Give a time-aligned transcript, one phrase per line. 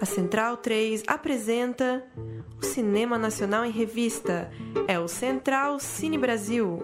[0.00, 2.02] A Central 3 apresenta
[2.58, 4.50] o Cinema Nacional em Revista.
[4.88, 6.82] É o Central Cine Brasil.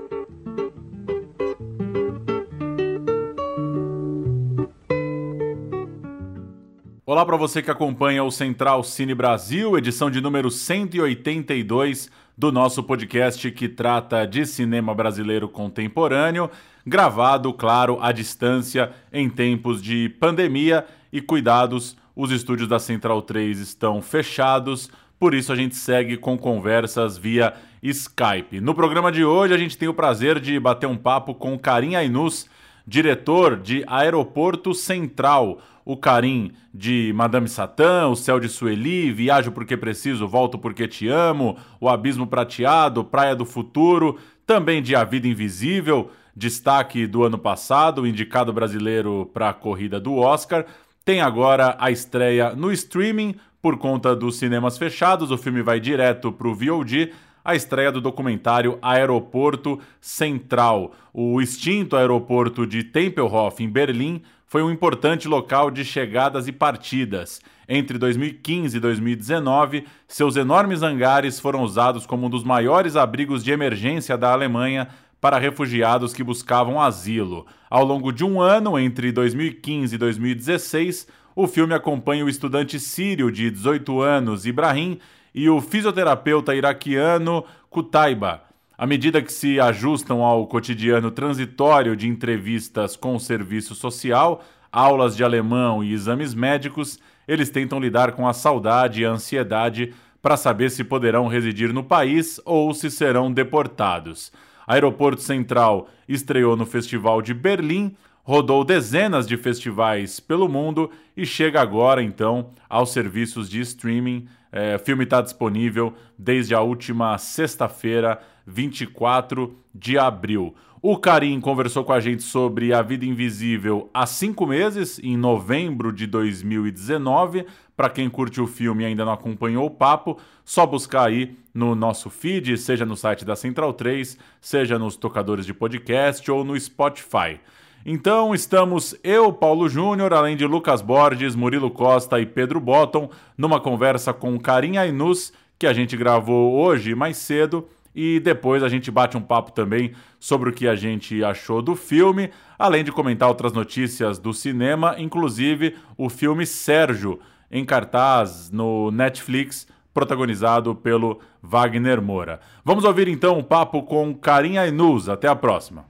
[7.07, 12.83] Olá para você que acompanha o Central Cine Brasil, edição de número 182 do nosso
[12.83, 16.51] podcast que trata de cinema brasileiro contemporâneo,
[16.87, 23.59] gravado, claro, à distância em tempos de pandemia e cuidados os estúdios da Central 3
[23.61, 27.53] estão fechados, por isso a gente segue com conversas via
[27.83, 28.59] Skype.
[28.59, 31.95] No programa de hoje a gente tem o prazer de bater um papo com Karim
[31.95, 32.49] Ainus,
[32.87, 35.61] diretor de Aeroporto Central.
[35.85, 41.07] O Karim de Madame Satã, O Céu de Sueli, Viajo Porque Preciso, Volto Porque Te
[41.07, 47.39] Amo, O Abismo Prateado, Praia do Futuro, também de A Vida Invisível, destaque do ano
[47.39, 50.67] passado, indicado brasileiro para a corrida do Oscar
[51.07, 55.31] tem agora a estreia no streaming por conta dos cinemas fechados.
[55.31, 57.13] O filme vai direto para o VOD.
[57.45, 60.93] A estreia do documentário Aeroporto Central.
[61.15, 67.41] O extinto aeroporto de Tempelhof, em Berlim, foi um importante local de chegadas e partidas.
[67.69, 73.53] Entre 2015 e 2019, seus enormes hangares foram usados como um dos maiores abrigos de
[73.53, 74.89] emergência da Alemanha
[75.21, 77.47] para refugiados que buscavam asilo.
[77.69, 83.31] Ao longo de um ano, entre 2015 e 2016, o filme acompanha o estudante sírio
[83.31, 84.99] de 18 anos, Ibrahim,
[85.35, 88.43] e o fisioterapeuta iraquiano Kutaiba.
[88.79, 95.17] À medida que se ajustam ao cotidiano transitório de entrevistas com o serviço social, aulas
[95.17, 100.37] de alemão e exames médicos, eles tentam lidar com a saudade e a ansiedade para
[100.37, 104.33] saber se poderão residir no país ou se serão deportados.
[104.67, 111.61] Aeroporto Central estreou no Festival de Berlim, rodou dezenas de festivais pelo mundo e chega
[111.61, 114.27] agora então aos serviços de streaming.
[114.51, 120.55] É, o filme está disponível desde a última sexta-feira, 24 de abril.
[120.83, 125.93] O Karim conversou com a gente sobre A Vida Invisível há cinco meses, em novembro
[125.93, 127.47] de 2019.
[127.77, 131.75] Para quem curte o filme e ainda não acompanhou o papo, só buscar aí no
[131.75, 136.59] nosso feed, seja no site da Central 3, seja nos tocadores de podcast ou no
[136.59, 137.39] Spotify.
[137.85, 143.61] Então estamos eu, Paulo Júnior, além de Lucas Borges, Murilo Costa e Pedro Botton, numa
[143.61, 148.91] conversa com Karim Ainus, que a gente gravou hoje mais cedo e depois a gente
[148.91, 153.29] bate um papo também sobre o que a gente achou do filme, além de comentar
[153.29, 157.19] outras notícias do cinema, inclusive o filme Sérgio,
[157.52, 162.40] em cartaz no Netflix, protagonizado pelo Wagner Moura.
[162.64, 165.10] Vamos ouvir então um papo com Karim Ainuz.
[165.10, 165.86] Até a próxima.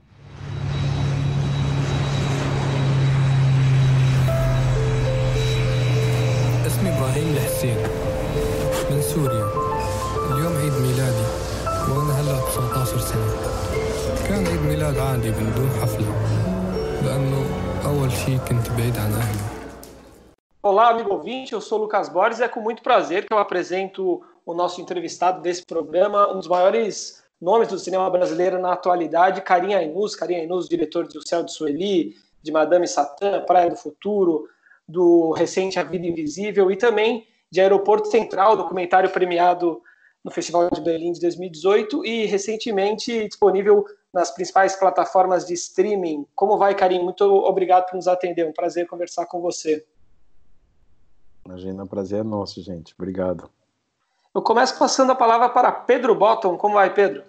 [6.66, 7.76] اسمي ابراهيم الحسين
[8.90, 9.46] من سوريا
[10.30, 11.26] اليوم عيد ميلادي
[11.88, 13.32] وانا هلا 19 سنه
[14.28, 16.14] كان عيد ميلاد عادي من دون حفله
[17.04, 17.44] لانه
[17.84, 19.55] اول شيء كنت بعيد عن اهلي
[20.69, 23.37] Olá, amigo ouvinte, eu sou o Lucas Borges e é com muito prazer que eu
[23.37, 29.39] apresento o nosso entrevistado desse programa, um dos maiores nomes do cinema brasileiro na atualidade,
[29.43, 33.77] Karim Ainus, Karim Ainus, diretor de O Céu de Sueli, de Madame Satã, Praia do
[33.77, 34.49] Futuro,
[34.85, 39.81] do recente A Vida Invisível e também de Aeroporto Central, documentário premiado
[40.21, 46.25] no Festival de Berlim de 2018 e recentemente disponível nas principais plataformas de streaming.
[46.35, 47.01] Como vai, Karim?
[47.01, 49.85] Muito obrigado por nos atender, é um prazer conversar com você.
[51.47, 52.93] Imagina, o prazer é nosso, gente.
[52.97, 53.49] Obrigado.
[54.35, 56.57] Eu começo passando a palavra para Pedro Bottom.
[56.57, 57.23] Como vai, Pedro?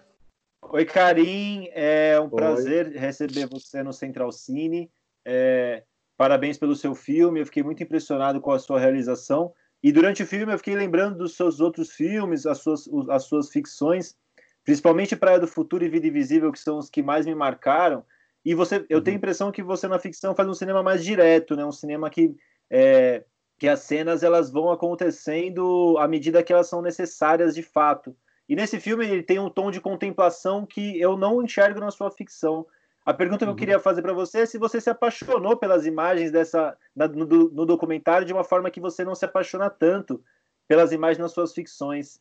[0.60, 1.68] Oi, Karim.
[1.70, 2.30] É um Oi.
[2.30, 4.90] prazer receber você no Central Cine.
[5.24, 5.84] É,
[6.16, 7.38] parabéns pelo seu filme.
[7.38, 9.52] Eu fiquei muito impressionado com a sua realização.
[9.80, 13.50] E durante o filme eu fiquei lembrando dos seus outros filmes, as suas, as suas
[13.50, 14.16] ficções,
[14.64, 18.04] principalmente Praia do Futuro e Vida Invisível, que são os que mais me marcaram.
[18.44, 19.18] E você, eu tenho a uhum.
[19.18, 21.64] impressão que você na ficção faz um cinema mais direto, né?
[21.64, 22.34] Um cinema que
[22.68, 23.22] é,
[23.58, 28.14] que as cenas elas vão acontecendo à medida que elas são necessárias de fato.
[28.48, 32.10] E nesse filme ele tem um tom de contemplação que eu não enxergo na sua
[32.10, 32.64] ficção.
[33.04, 33.56] A pergunta que eu uhum.
[33.56, 37.66] queria fazer para você é se você se apaixonou pelas imagens dessa na, no, no,
[37.66, 40.22] documentário de uma forma que você não se apaixona tanto
[40.68, 42.20] pelas imagens nas suas ficções.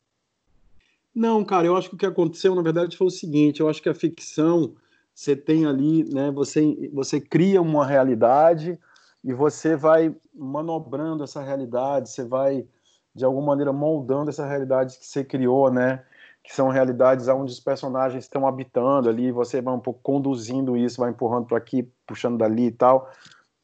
[1.13, 3.81] Não, cara, eu acho que o que aconteceu na verdade foi o seguinte: eu acho
[3.81, 4.75] que a ficção
[5.13, 6.31] você tem ali, né?
[6.31, 8.79] Você você cria uma realidade
[9.27, 12.65] e você vai manobrando essa realidade, você vai
[13.13, 16.01] de alguma maneira moldando essa realidade que você criou, né?
[16.41, 21.01] Que são realidades onde os personagens estão habitando ali, você vai um pouco conduzindo isso,
[21.01, 23.11] vai empurrando para aqui, puxando dali e tal.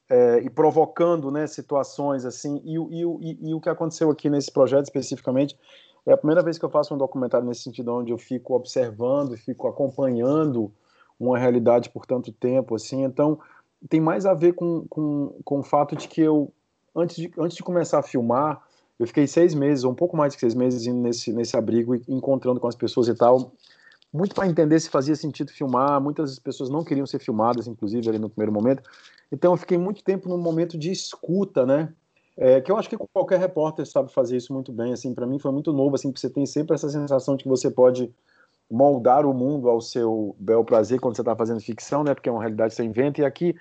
[0.10, 2.62] é, e provocando né, situações assim.
[2.65, 5.57] E, e, e, e, o que aconteceu aqui nesse projeto especificamente
[6.06, 9.38] é a primeira vez que eu faço um documentário nesse sentido, onde eu fico observando,
[9.38, 10.74] fico acompanhando
[11.19, 12.75] uma realidade por tanto tempo.
[12.75, 13.04] assim.
[13.04, 13.39] Então,
[13.89, 16.51] tem mais a ver com, com, com o fato de que eu,
[16.95, 18.62] antes de, antes de começar a filmar,
[19.00, 21.95] eu fiquei seis meses, ou um pouco mais de seis meses, indo nesse, nesse abrigo
[21.95, 23.51] e encontrando com as pessoas e tal
[24.13, 26.00] muito para entender se fazia sentido filmar.
[26.00, 28.83] Muitas pessoas não queriam ser filmadas, inclusive, ali no primeiro momento.
[29.31, 31.91] Então, eu fiquei muito tempo num momento de escuta, né?
[32.38, 34.94] É, que eu acho que qualquer repórter sabe fazer isso muito bem.
[34.94, 37.71] Assim, para mim foi muito novo, assim, você tem sempre essa sensação de que você
[37.71, 38.13] pode
[38.74, 42.14] moldar o mundo ao seu bel prazer quando você está fazendo ficção, né?
[42.14, 43.22] Porque é uma realidade que você inventa.
[43.22, 43.56] E aqui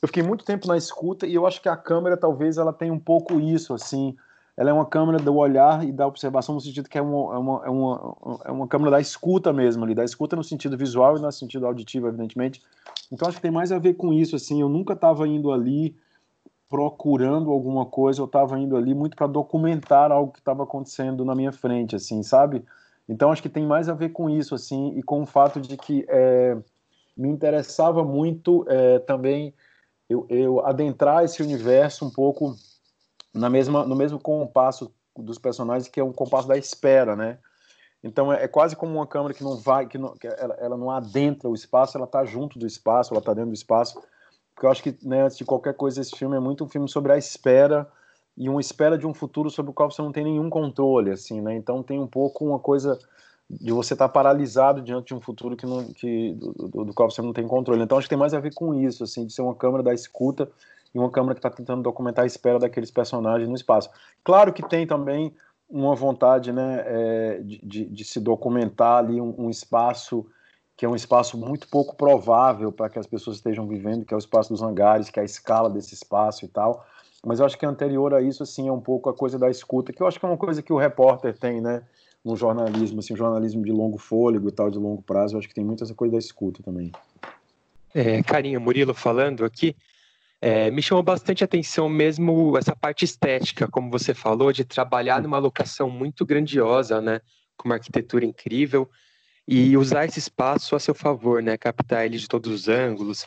[0.00, 2.92] eu fiquei muito tempo na escuta e eu acho que a câmera talvez ela tenha
[2.92, 4.16] um pouco isso, assim
[4.58, 7.38] ela é uma câmera do olhar e da observação no sentido que é uma, é
[7.38, 8.16] uma, é uma,
[8.46, 11.64] é uma câmera da escuta mesmo ali, da escuta no sentido visual e no sentido
[11.64, 12.60] auditivo, evidentemente.
[13.12, 15.96] Então acho que tem mais a ver com isso, assim, eu nunca estava indo ali
[16.68, 21.36] procurando alguma coisa, eu estava indo ali muito para documentar algo que estava acontecendo na
[21.36, 22.64] minha frente, assim, sabe?
[23.08, 25.76] Então acho que tem mais a ver com isso, assim, e com o fato de
[25.76, 26.56] que é,
[27.16, 29.54] me interessava muito é, também
[30.08, 32.54] eu, eu adentrar esse universo um pouco
[33.32, 37.38] na mesma, no mesmo compasso dos personagens, que é um compasso da espera, né?
[38.02, 40.76] Então é, é quase como uma câmera que não vai, que, não, que ela, ela,
[40.76, 44.00] não adentra o espaço, ela está junto do espaço, ela está dentro do espaço.
[44.54, 46.88] Porque eu acho que, né, antes de qualquer coisa, esse filme é muito um filme
[46.88, 47.88] sobre a espera
[48.38, 51.40] e uma espera de um futuro sobre o qual você não tem nenhum controle, assim,
[51.40, 51.56] né?
[51.56, 52.96] Então tem um pouco uma coisa
[53.50, 56.94] de você estar tá paralisado diante de um futuro que não, que, do, do, do,
[56.94, 57.82] qual você não tem controle.
[57.82, 59.92] Então acho que tem mais a ver com isso, assim, de ser uma câmera da
[59.92, 60.48] escuta
[60.94, 63.90] e uma câmera que está tentando documentar a espera daqueles personagens no espaço.
[64.22, 65.34] Claro que tem também
[65.68, 70.24] uma vontade né, é, de, de, de, se documentar ali um, um, espaço
[70.76, 74.16] que é um espaço muito pouco provável para que as pessoas estejam vivendo, que é
[74.16, 76.86] o espaço dos hangares, que é a escala desse espaço e tal.
[77.24, 79.92] Mas eu acho que anterior a isso, assim, é um pouco a coisa da escuta,
[79.92, 81.82] que eu acho que é uma coisa que o repórter tem, né,
[82.24, 85.54] no jornalismo, assim, jornalismo de longo fôlego e tal, de longo prazo, eu acho que
[85.54, 86.92] tem muito essa coisa da escuta também.
[87.94, 89.74] É, Carinho, Murilo falando aqui,
[90.40, 95.38] é, me chamou bastante atenção mesmo essa parte estética, como você falou, de trabalhar numa
[95.38, 97.20] locação muito grandiosa, né,
[97.56, 98.88] com uma arquitetura incrível
[99.46, 103.26] e usar esse espaço a seu favor, né, captar ele de todos os ângulos,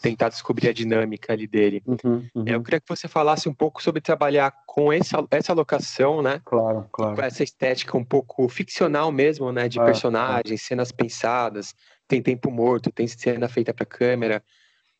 [0.00, 1.82] tentar descobrir a dinâmica ali dele.
[1.86, 2.44] Uhum, uhum.
[2.46, 6.40] Eu queria que você falasse um pouco sobre trabalhar com essa, essa locação, né?
[6.44, 7.16] Claro, claro.
[7.16, 9.68] Com essa estética um pouco ficcional mesmo, né?
[9.68, 10.64] De é, personagens, é.
[10.64, 11.74] cenas pensadas,
[12.06, 14.42] tem tempo morto, tem cena feita para câmera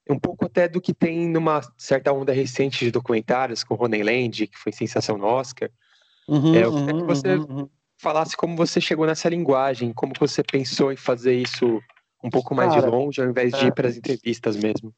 [0.08, 4.46] um pouco até do que tem numa certa onda recente de documentários com Ronen Land,
[4.48, 5.70] que foi sensação no Oscar.
[6.28, 7.68] Uhum, é, eu queria uhum, que você uhum, uhum.
[7.98, 11.80] falasse como você chegou nessa linguagem, como você pensou em fazer isso
[12.22, 13.68] um pouco mais Cara, de longe, ao invés de é...
[13.68, 14.92] ir para as entrevistas mesmo.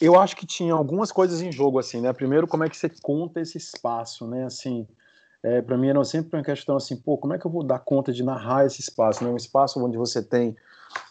[0.00, 2.12] Eu acho que tinha algumas coisas em jogo, assim, né?
[2.12, 4.44] Primeiro, como é que você conta esse espaço, né?
[4.44, 4.86] Assim,
[5.42, 7.78] é, para mim era sempre uma questão assim, pô, como é que eu vou dar
[7.78, 9.30] conta de narrar esse espaço, né?
[9.30, 10.56] Um espaço onde você tem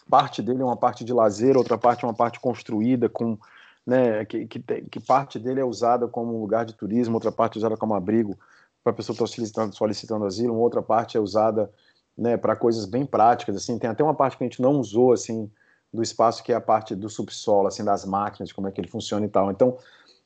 [0.08, 3.38] parte dele é uma parte de lazer, outra parte é uma parte construída com
[3.86, 7.58] né, que, que, que, parte dele é usada como lugar de turismo, outra parte é
[7.58, 8.38] usada como abrigo
[8.84, 11.70] para a pessoa estar solicitando, solicitando asilo, uma outra parte é usada
[12.18, 15.12] né, para coisas bem práticas, assim, tem até uma parte que a gente não usou,
[15.12, 15.50] assim,
[15.92, 18.88] do espaço que é a parte do subsolo, assim, das máquinas, como é que ele
[18.88, 19.50] funciona e tal.
[19.50, 19.78] Então,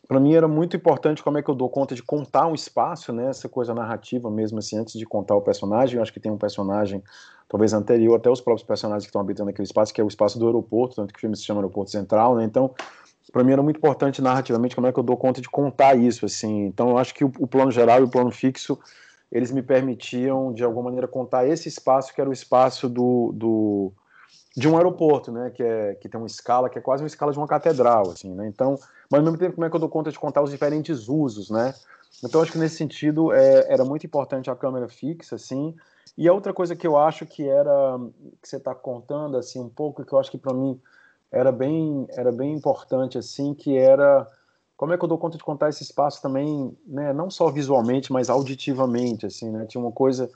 [0.09, 3.13] para mim era muito importante como é que eu dou conta de contar um espaço,
[3.13, 6.33] né, essa coisa narrativa mesmo, assim, antes de contar o personagem, eu acho que tem
[6.33, 7.03] um personagem
[7.49, 10.39] talvez anterior até os próprios personagens que estão habitando aquele espaço, que é o espaço
[10.39, 12.45] do aeroporto, tanto que o filme se chama Aeroporto Central, né?
[12.45, 12.75] Então,
[13.31, 16.25] para mim era muito importante narrativamente como é que eu dou conta de contar isso,
[16.25, 16.65] assim.
[16.65, 18.79] Então, eu acho que o, o, plano geral e o plano fixo,
[19.33, 23.93] eles me permitiam, de alguma maneira, contar esse espaço que era o espaço do, do
[24.55, 25.51] de um aeroporto, né?
[25.51, 28.33] Que, é, que tem uma escala, que é quase uma escala de uma catedral, assim,
[28.35, 28.47] né?
[28.47, 28.79] Então,
[29.11, 31.51] mas ao mesmo tempo, como é que eu dou conta de contar os diferentes usos,
[31.51, 31.75] né?
[32.23, 35.75] Então, acho que nesse sentido, é, era muito importante a câmera fixa, assim,
[36.17, 37.99] e a outra coisa que eu acho que era
[38.43, 40.79] que você está contando assim um pouco que eu acho que para mim
[41.31, 44.29] era bem era bem importante assim que era
[44.83, 48.13] como é que eu dou conta de contar esse espaço também, né, não só visualmente,
[48.13, 49.65] mas auditivamente assim, né?
[49.65, 50.29] Tinha uma coisa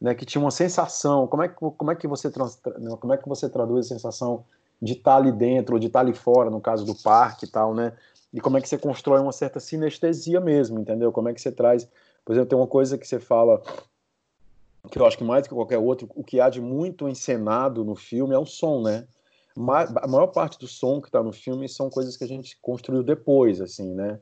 [0.00, 1.28] né, que tinha uma sensação.
[1.28, 2.60] Como é que como é que você trans,
[2.98, 4.44] como é que você traduz a sensação
[4.82, 7.72] de estar ali dentro ou de estar ali fora, no caso do parque e tal,
[7.72, 7.92] né?
[8.32, 11.12] E como é que você constrói uma certa sinestesia mesmo, entendeu?
[11.12, 11.88] Como é que você traz,
[12.24, 13.62] por exemplo, tem uma coisa que você fala
[14.90, 17.94] que eu acho que mais que qualquer outro, o que há de muito encenado no
[17.94, 19.06] filme é o som, né?
[19.56, 23.02] A maior parte do som que está no filme são coisas que a gente construiu
[23.02, 24.18] depois, assim, né?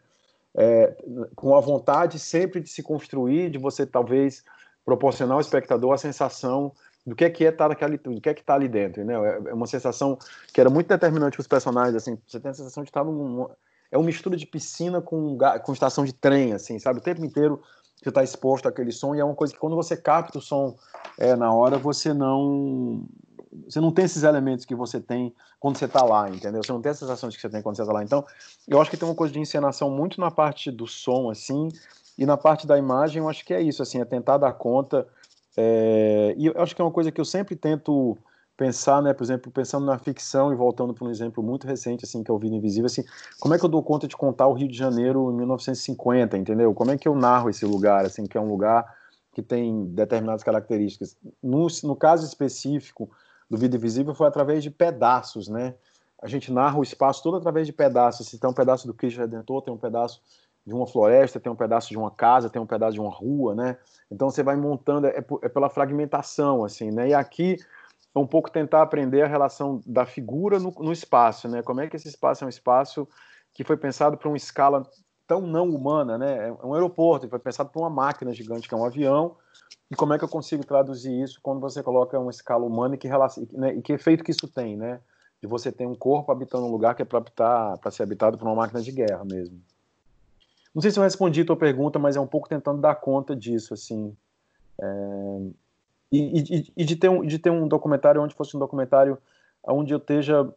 [0.54, 0.94] É,
[1.34, 4.44] com a vontade sempre de se construir, de você talvez
[4.84, 6.72] proporcionar ao espectador a sensação
[7.06, 9.02] do que é que é estar tá naquela, do que é que está ali dentro,
[9.04, 9.14] né?
[9.46, 10.18] É uma sensação
[10.52, 13.48] que era muito determinante para os personagens, assim, você tem a sensação de estar num,
[13.90, 16.98] é uma mistura de piscina com, com estação de trem, assim, sabe?
[16.98, 17.62] O tempo inteiro
[18.02, 20.76] você está exposto àquele som e é uma coisa que quando você capta o som
[21.18, 23.04] é, na hora, você não
[23.68, 26.62] você não tem esses elementos que você tem quando você está lá, entendeu?
[26.62, 28.02] Você não tem as sensações que você tem quando você está lá.
[28.02, 28.24] Então,
[28.66, 31.68] eu acho que tem uma coisa de encenação muito na parte do som, assim,
[32.16, 35.06] e na parte da imagem, eu acho que é isso, assim, é tentar dar conta.
[35.56, 36.34] É...
[36.36, 38.16] E eu acho que é uma coisa que eu sempre tento
[38.56, 42.22] pensar, né, por exemplo, pensando na ficção e voltando para um exemplo muito recente, assim,
[42.22, 43.02] que é o Vida Invisível, assim,
[43.40, 46.72] como é que eu dou conta de contar o Rio de Janeiro em 1950, entendeu?
[46.74, 48.84] Como é que eu narro esse lugar, assim, que é um lugar
[49.32, 51.16] que tem determinadas características.
[51.42, 53.10] No, no caso específico
[53.52, 55.74] do Vida Invisível foi através de pedaços, né?
[56.22, 58.26] A gente narra o espaço todo através de pedaços.
[58.26, 60.22] Se tem um pedaço do Cristo Redentor, tem um pedaço
[60.64, 63.54] de uma floresta, tem um pedaço de uma casa, tem um pedaço de uma rua,
[63.54, 63.76] né?
[64.10, 67.08] Então você vai montando, é, é pela fragmentação, assim, né?
[67.08, 67.58] E aqui
[68.14, 71.62] é um pouco tentar aprender a relação da figura no, no espaço, né?
[71.62, 73.06] Como é que esse espaço é um espaço
[73.52, 74.82] que foi pensado para uma escala
[75.26, 76.48] tão não humana, né?
[76.48, 79.36] É um aeroporto, foi pensado para uma máquina gigante que é um avião.
[79.92, 82.98] E como é que eu consigo traduzir isso quando você coloca uma escala humana e
[82.98, 83.10] que,
[83.52, 84.98] né, e que efeito que isso tem, né?
[85.38, 88.54] De você ter um corpo habitando um lugar que é para ser habitado por uma
[88.54, 89.60] máquina de guerra mesmo.
[90.74, 93.36] Não sei se eu respondi a tua pergunta, mas é um pouco tentando dar conta
[93.36, 94.16] disso, assim.
[94.80, 95.40] É...
[96.10, 99.18] E, e, e, de, ter um, de ter um documentário onde fosse um documentário
[99.62, 100.50] onde eu esteja.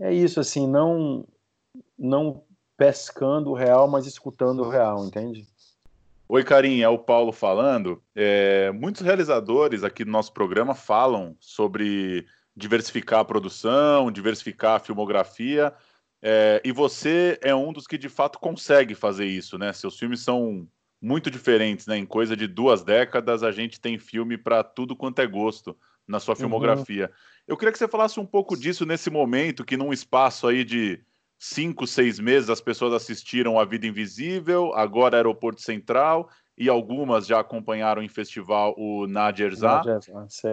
[0.00, 1.24] É isso, assim, não,
[1.96, 2.42] não
[2.76, 5.46] pescando o real, mas escutando o real, entende?
[6.28, 8.02] Oi, Karim, é o Paulo falando.
[8.12, 15.72] É, muitos realizadores aqui do nosso programa falam sobre diversificar a produção, diversificar a filmografia,
[16.20, 19.72] é, e você é um dos que de fato consegue fazer isso, né?
[19.72, 20.66] Seus filmes são
[21.00, 21.96] muito diferentes, né?
[21.96, 25.76] Em coisa de duas décadas, a gente tem filme para tudo quanto é gosto
[26.08, 26.40] na sua uhum.
[26.40, 27.06] filmografia.
[27.06, 27.44] Uhum.
[27.46, 30.98] Eu queria que você falasse um pouco disso nesse momento, que num espaço aí de
[31.38, 36.28] cinco, seis meses as pessoas assistiram A Vida Invisível, agora Aeroporto Central,
[36.58, 39.82] e algumas já acompanharam em festival o Nadjerzá.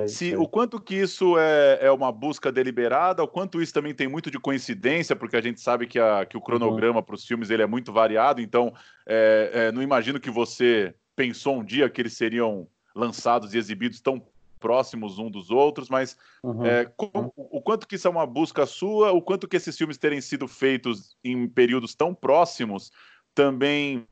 [0.06, 0.36] Se sei.
[0.36, 4.30] o quanto que isso é, é uma busca deliberada, o quanto isso também tem muito
[4.30, 7.06] de coincidência, porque a gente sabe que, a, que o cronograma uhum.
[7.06, 8.74] para os filmes ele é muito variado, então
[9.08, 14.02] é, é, não imagino que você pensou um dia que eles seriam lançados e exibidos
[14.02, 14.22] tão
[14.63, 16.65] próximos um dos outros, mas uhum.
[16.65, 19.98] é, como, o quanto que isso é uma busca sua, o quanto que esses filmes
[19.98, 22.89] terem sido feitos em períodos tão próximos
[23.36, 24.08] também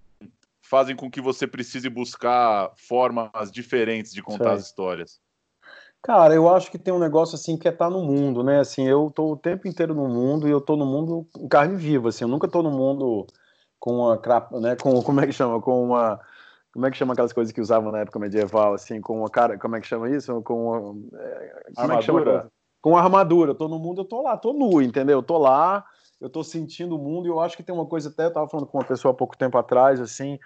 [0.62, 4.54] fazem com que você precise buscar formas diferentes de contar Sei.
[4.56, 5.22] as histórias.
[6.04, 8.60] Cara, eu acho que tem um negócio assim que é estar tá no mundo, né?
[8.60, 11.78] Assim, eu tô o tempo inteiro no mundo e eu tô no mundo em carne
[11.78, 13.26] viva, assim, eu nunca tô no mundo
[13.80, 14.22] com uma
[14.60, 16.20] né, com como é que chama, com uma
[16.74, 19.58] como é que chama aquelas coisas que usavam na época medieval, assim, com uma cara,
[19.58, 20.42] como é que chama isso?
[20.42, 22.52] Com uma, é, é que chama?
[22.82, 23.52] Com armadura.
[23.52, 25.20] Eu tô no mundo, eu tô lá, tô nu, entendeu?
[25.20, 25.86] Eu tô lá,
[26.20, 28.48] eu tô sentindo o mundo e eu acho que tem uma coisa até, eu tava
[28.48, 30.40] falando com uma pessoa há pouco tempo atrás, assim,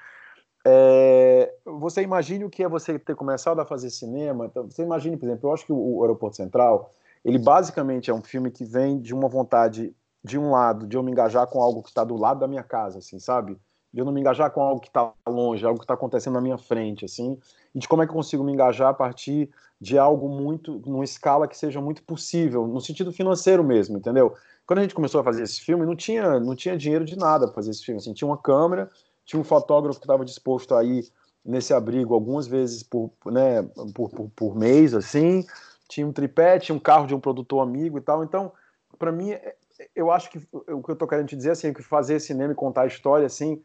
[0.68, 5.16] é, você imagine o que é você ter começado a fazer cinema, então, você imagine,
[5.16, 6.92] por exemplo, eu acho que o, o Aeroporto Central,
[7.24, 11.04] ele basicamente é um filme que vem de uma vontade, de um lado, de eu
[11.04, 13.56] me engajar com algo que está do lado da minha casa, assim, sabe?
[13.96, 16.42] De eu não me engajar com algo que está longe, algo que está acontecendo na
[16.42, 17.40] minha frente, assim,
[17.74, 19.50] e de como é que eu consigo me engajar a partir
[19.80, 24.36] de algo muito, numa escala que seja muito possível, no sentido financeiro mesmo, entendeu?
[24.68, 27.46] Quando a gente começou a fazer esse filme, não tinha, não tinha dinheiro de nada
[27.46, 28.92] para fazer esse filme, assim, tinha uma câmera,
[29.24, 31.10] tinha um fotógrafo que estava disposto a ir
[31.46, 35.46] nesse abrigo algumas vezes por, né, por, por, por mês, assim,
[35.88, 38.52] tinha um tripé, tinha um carro de um produtor amigo e tal, então,
[39.00, 39.56] para mim, é,
[39.96, 42.52] eu acho que o que eu estou querendo te dizer, assim, é que fazer cinema
[42.52, 43.62] e contar a história, assim,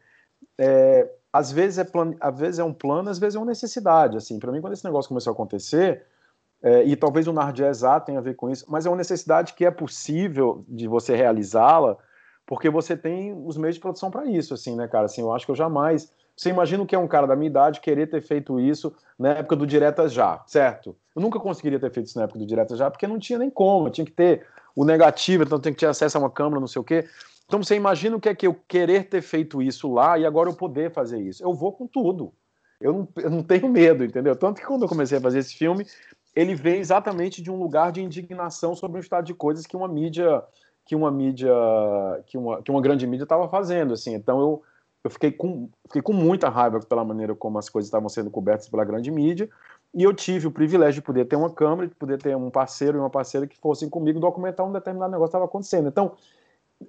[0.63, 1.87] é, às vezes é
[2.19, 4.15] às vezes é um plano, às vezes é uma necessidade.
[4.15, 6.03] Assim, para mim, quando esse negócio começou a acontecer,
[6.61, 9.65] é, e talvez o Nardiezá tenha a ver com isso, mas é uma necessidade que
[9.65, 11.97] é possível de você realizá-la,
[12.45, 15.05] porque você tem os meios de produção para isso, assim, né, cara?
[15.05, 16.11] Assim, eu acho que eu jamais.
[16.35, 19.29] Você imagina o que é um cara da minha idade querer ter feito isso na
[19.29, 20.95] época do Direta Já, certo?
[21.15, 23.49] Eu nunca conseguiria ter feito isso na época do Direta Já, porque não tinha nem
[23.49, 26.67] como, tinha que ter o negativo, então tem que ter acesso a uma câmera, não
[26.67, 27.07] sei o quê.
[27.51, 30.49] Então você imagina o que é que eu querer ter feito isso lá e agora
[30.49, 31.43] eu poder fazer isso.
[31.43, 32.31] Eu vou com tudo.
[32.79, 34.37] Eu não, eu não tenho medo, entendeu?
[34.37, 35.85] Tanto que quando eu comecei a fazer esse filme,
[36.33, 39.89] ele vem exatamente de um lugar de indignação sobre um estado de coisas que uma
[39.89, 40.41] mídia
[40.85, 41.51] que uma mídia
[42.25, 44.63] que uma, que uma grande mídia estava fazendo assim então eu,
[45.03, 48.69] eu fiquei com fiquei com muita raiva pela maneira como as coisas estavam sendo cobertas
[48.69, 49.49] pela grande mídia
[49.93, 52.97] e eu tive o privilégio de poder ter uma câmera de poder ter um parceiro
[52.97, 56.13] e uma parceira que fossem comigo documentar um determinado negócio que estava acontecendo então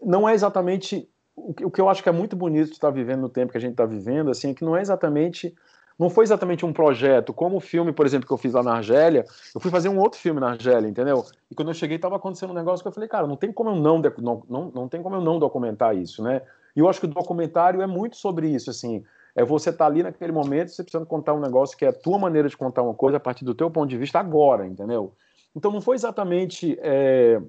[0.03, 3.29] não é exatamente o que eu acho que é muito bonito de estar vivendo no
[3.29, 5.55] tempo que a gente está vivendo, assim, é que não é exatamente
[5.99, 8.75] não foi exatamente um projeto, como o filme, por exemplo, que eu fiz lá na
[8.75, 11.25] Argélia, eu fui fazer um outro filme na Argélia, entendeu?
[11.51, 13.71] E quando eu cheguei, estava acontecendo um negócio que eu falei, cara, não tem como
[13.71, 16.43] eu não, não, não, não tem como eu não documentar isso, né?
[16.75, 19.91] E eu acho que o documentário é muito sobre isso, assim, é você estar tá
[19.91, 22.83] ali naquele momento, você precisa contar um negócio que é a tua maneira de contar
[22.83, 25.13] uma coisa a partir do teu ponto de vista agora, entendeu?
[25.55, 27.41] Então não foi exatamente, é,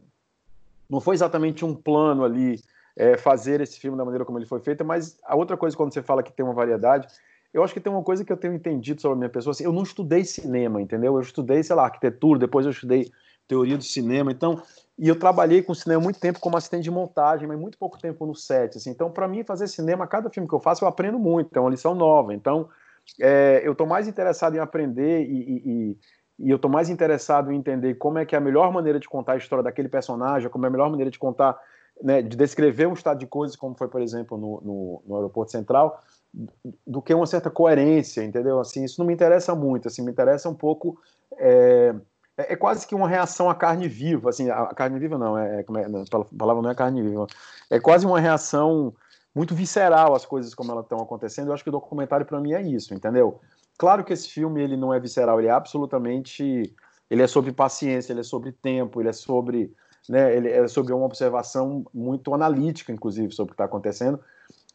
[0.94, 2.62] não foi exatamente um plano ali
[2.96, 5.92] é, fazer esse filme da maneira como ele foi feito, mas a outra coisa quando
[5.92, 7.08] você fala que tem uma variedade,
[7.52, 9.64] eu acho que tem uma coisa que eu tenho entendido sobre a minha pessoa, assim,
[9.64, 11.16] eu não estudei cinema, entendeu?
[11.16, 13.12] Eu estudei, sei lá, arquitetura, depois eu estudei
[13.48, 14.62] teoria do cinema, então,
[14.98, 18.26] e eu trabalhei com cinema muito tempo como assistente de montagem, mas muito pouco tempo
[18.26, 21.18] no set, assim, então para mim fazer cinema, cada filme que eu faço eu aprendo
[21.18, 22.70] muito, é uma lição nova, então
[23.20, 25.98] é, eu estou mais interessado em aprender e, e,
[26.40, 29.08] e eu estou mais interessado em entender como é que é a melhor maneira de
[29.08, 31.58] contar a história daquele personagem, como é a melhor maneira de contar,
[32.02, 35.52] né, de descrever um estado de coisas, como foi, por exemplo, no, no, no aeroporto
[35.52, 36.02] central,
[36.86, 38.60] do que uma certa coerência, entendeu?
[38.60, 40.98] Assim, isso não me interessa muito, assim, me interessa um pouco
[41.38, 41.94] é,
[42.38, 45.60] é, é quase que uma reação à carne viva, assim, a carne viva não, é,
[45.60, 47.28] é, a palavra não é carne viva,
[47.70, 48.94] é quase uma reação
[49.36, 51.48] muito visceral às coisas como elas estão acontecendo.
[51.48, 53.40] Eu acho que o documentário para mim é isso, entendeu?
[53.84, 56.74] Claro que esse filme ele não é visceral, ele é absolutamente,
[57.10, 59.74] ele é sobre paciência, ele é sobre tempo, ele é sobre,
[60.08, 64.22] né, ele é sobre uma observação muito analítica, inclusive, sobre o que está acontecendo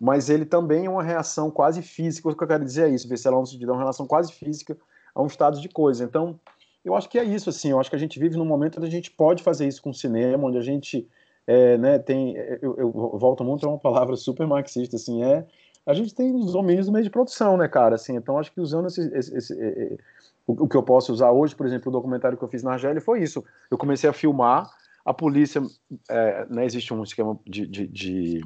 [0.00, 2.28] mas ele também é uma reação quase física.
[2.28, 4.76] O que eu quero dizer é isso: visceral no sentido é uma relação quase física
[5.14, 6.04] a um estado de coisa.
[6.04, 6.38] Então,
[6.84, 7.70] eu acho que é isso, assim.
[7.70, 9.90] Eu acho que a gente vive num momento onde a gente pode fazer isso com
[9.90, 11.08] o cinema, onde a gente
[11.46, 12.36] é, né, tem.
[12.62, 15.44] Eu, eu, volto muito a uma palavra super marxista, assim, é.
[15.88, 17.94] A gente tem os domínios do meio de produção, né, cara?
[17.94, 19.98] Assim, então, acho que usando esse, esse, esse
[20.46, 22.72] o, o, que eu posso usar hoje, por exemplo, o documentário que eu fiz na
[22.72, 23.42] Argélia foi isso.
[23.70, 24.70] Eu comecei a filmar,
[25.02, 25.62] a polícia,
[26.10, 28.40] é, né, existe um esquema de, de, de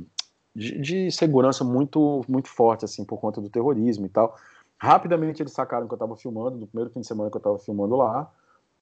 [0.55, 4.37] de, de, segurança muito muito forte assim por conta do terrorismo e tal.
[4.79, 7.59] Rapidamente eles sacaram que eu estava filmando no primeiro fim de semana que eu estava
[7.59, 8.31] filmando lá.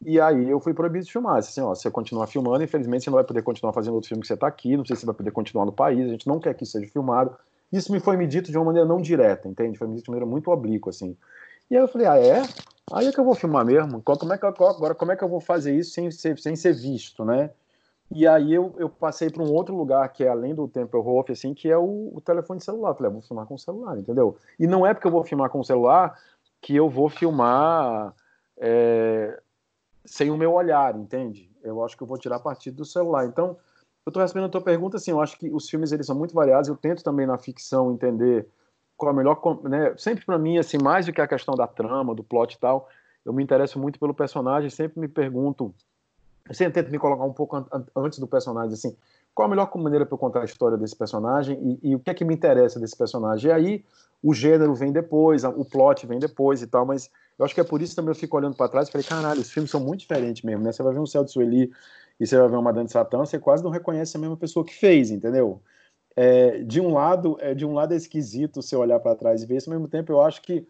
[0.05, 1.37] E aí eu fui proibido de filmar.
[1.37, 4.23] Assim, ó, se você continuar filmando, infelizmente você não vai poder continuar fazendo outro filme
[4.23, 6.27] que você está aqui, não sei se você vai poder continuar no país, a gente
[6.27, 7.37] não quer que isso seja filmado.
[7.73, 9.79] Isso me foi me dito de uma maneira não direta, entende?
[9.79, 11.17] Foi me dito de uma maneira muito oblíqua, assim.
[11.71, 12.43] E aí eu falei, ah, é?
[12.93, 14.03] Aí é que eu vou filmar mesmo?
[14.03, 16.75] Como é que, agora, como é que eu vou fazer isso sem ser, sem ser
[16.75, 17.51] visto, né?
[18.11, 21.55] E aí eu, eu passei para um outro lugar que é além do Tempelhof, assim,
[21.55, 22.91] que é o, o telefone celular.
[22.91, 24.37] Eu falei, ah, vou filmar com o celular, entendeu?
[24.59, 26.19] E não é porque eu vou filmar com o celular
[26.61, 28.13] que eu vou filmar
[28.59, 29.41] é,
[30.05, 31.49] sem o meu olhar, entende?
[31.63, 33.27] Eu acho que eu vou tirar partido do celular.
[33.27, 33.57] Então,
[34.11, 36.35] eu estou respondendo a tua pergunta, assim, eu acho que os filmes eles são muito
[36.35, 36.69] variados.
[36.69, 38.47] Eu tento também na ficção entender
[38.97, 39.95] qual a melhor, né?
[39.97, 42.89] Sempre para mim, assim, mais do que a questão da trama, do plot e tal,
[43.25, 44.69] eu me interesso muito pelo personagem.
[44.69, 45.75] Sempre me pergunto
[46.53, 48.97] sempre tento me colocar um pouco an antes do personagem, assim,
[49.35, 52.11] qual a melhor maneira para eu contar a história desse personagem e, e, o que
[52.11, 53.51] é que me interessa desse personagem.
[53.51, 53.85] E aí
[54.23, 57.65] o gênero vem depois, o plot vem depois e tal, mas eu acho que é
[57.65, 60.01] por isso também eu fico olhando para trás e falei, caralho, os filmes são muito
[60.01, 60.73] diferentes mesmo, né?
[60.73, 61.71] Você vai ver um Céu de Sueli
[62.21, 64.75] e você vai ver uma de Satã, você quase não reconhece a mesma pessoa que
[64.75, 65.63] fez, entendeu?
[66.15, 69.47] É, de um lado, é, de um lado é esquisito você olhar para trás e
[69.47, 70.67] ver isso, ao mesmo tempo eu acho que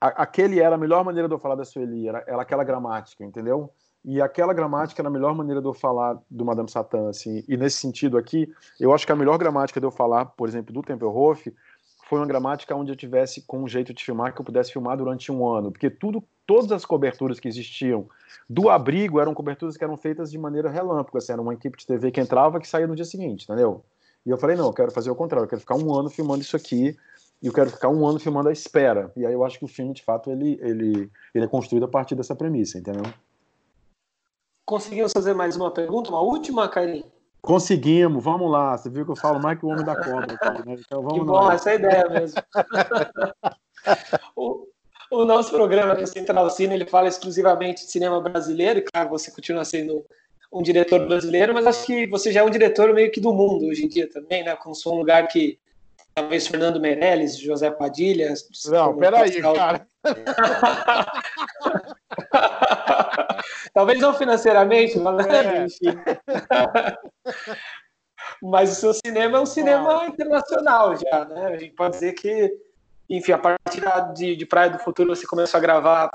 [0.00, 3.24] a, aquele era a melhor maneira de eu falar da Sueli, era, era aquela gramática,
[3.24, 3.70] entendeu?
[4.04, 7.44] E aquela gramática era a melhor maneira de eu falar do Madame Satã, assim.
[7.46, 8.50] E nesse sentido aqui,
[8.80, 11.54] eu acho que a melhor gramática de eu falar, por exemplo, do Tempelhof,
[12.10, 14.96] foi uma gramática onde eu tivesse com um jeito de filmar que eu pudesse filmar
[14.96, 18.08] durante um ano, porque tudo, todas as coberturas que existiam
[18.48, 21.86] do abrigo eram coberturas que eram feitas de maneira relâmpago, assim, era uma equipe de
[21.86, 23.84] TV que entrava que saía no dia seguinte, entendeu?
[24.26, 26.42] E eu falei, não, eu quero fazer o contrário, eu quero ficar um ano filmando
[26.42, 26.96] isso aqui
[27.40, 29.12] e eu quero ficar um ano filmando a espera.
[29.16, 31.88] E aí eu acho que o filme, de fato, ele, ele, ele é construído a
[31.88, 33.04] partir dessa premissa, entendeu?
[34.66, 37.04] Conseguimos fazer mais uma pergunta, uma última, Karim?
[37.40, 38.76] Conseguimos, vamos lá.
[38.76, 40.36] Você viu que eu falo mais que o homem da cobra.
[40.40, 40.76] Aqui, né?
[40.78, 41.54] Então vamos que bom, lá.
[41.54, 42.42] essa é a ideia mesmo.
[44.36, 44.66] o,
[45.10, 49.30] o, nosso programa do Central Cine, ele fala exclusivamente de cinema brasileiro, e claro, você
[49.30, 50.04] continua sendo
[50.52, 53.66] um diretor brasileiro, mas acho que você já é um diretor meio que do mundo
[53.66, 54.56] hoje em dia também, né?
[54.56, 55.58] Como sou um lugar que
[56.14, 58.34] talvez Fernando Meirelles, José Padilha.
[58.66, 59.86] Não, peraí, cara.
[63.74, 65.66] Talvez não financeiramente, mas, é.
[68.42, 71.46] mas o seu cinema é um cinema internacional já, né?
[71.46, 72.52] A gente pode dizer que,
[73.08, 73.82] enfim, a partir
[74.14, 76.10] de, de Praia do Futuro você começou a gravar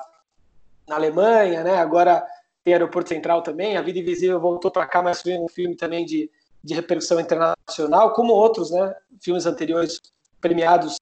[0.87, 1.77] na Alemanha, né?
[1.77, 2.25] Agora
[2.63, 6.05] tem Aeroporto Central também, A Vida Invisível voltou para cá, mas foi um filme também
[6.05, 6.29] de,
[6.63, 8.95] de repercussão internacional, como outros, né?
[9.21, 10.01] Filmes anteriores
[10.41, 10.97] premiados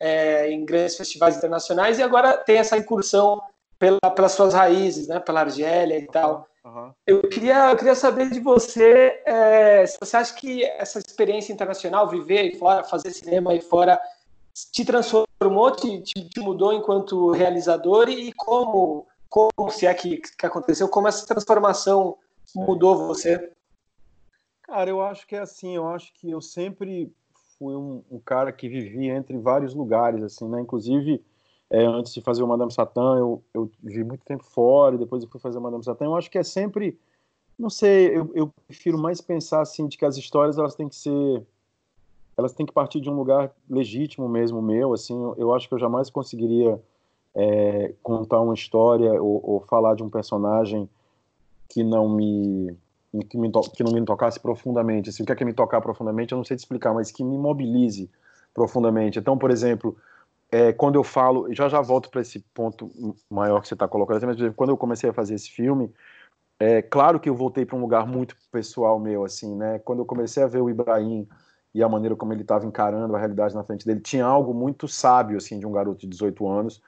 [0.00, 3.40] é, em grandes festivais internacionais, e agora tem essa incursão
[3.84, 5.20] pela, pelas suas raízes, né?
[5.20, 6.48] Pela Argélia e tal.
[6.64, 6.92] Uhum.
[7.06, 12.08] Eu, queria, eu queria saber de você é, se você acha que essa experiência internacional,
[12.08, 14.00] viver aí fora, fazer cinema aí fora,
[14.72, 20.46] te transformou, te, te, te, mudou enquanto realizador e como, como se é que, que
[20.46, 22.16] aconteceu, como essa transformação
[22.54, 23.52] mudou você?
[24.62, 27.12] Cara, eu acho que é assim, eu acho que eu sempre
[27.58, 30.62] fui um, um cara que vivia entre vários lugares, assim, né?
[30.62, 31.22] Inclusive,
[31.74, 35.24] é, antes de fazer o Madame Satã, eu, eu vivi muito tempo fora, e depois
[35.24, 36.04] eu fui fazer o Madame Satã.
[36.04, 36.96] Eu acho que é sempre,
[37.58, 40.94] não sei, eu, eu prefiro mais pensar assim de que as histórias elas têm que
[40.94, 41.44] ser,
[42.36, 44.92] elas têm que partir de um lugar legítimo mesmo meu.
[44.92, 46.80] Assim, eu, eu acho que eu jamais conseguiria
[47.34, 50.88] é, contar uma história ou, ou, falar de um personagem
[51.68, 52.76] que não me
[53.28, 55.10] que, me que não me tocasse profundamente.
[55.10, 56.30] Assim, o que é que me tocar profundamente?
[56.30, 58.08] Eu não sei te explicar, mas que me mobilize
[58.54, 59.18] profundamente.
[59.18, 59.96] Então, por exemplo,
[60.54, 62.88] é, quando eu falo, já já volto para esse ponto
[63.28, 65.92] maior que você está colocando, mas quando eu comecei a fazer esse filme,
[66.60, 69.80] é claro que eu voltei para um lugar muito pessoal meu, assim, né?
[69.80, 71.26] Quando eu comecei a ver o Ibrahim
[71.74, 74.86] e a maneira como ele estava encarando a realidade na frente dele, tinha algo muito
[74.86, 76.80] sábio, assim, de um garoto de 18 anos,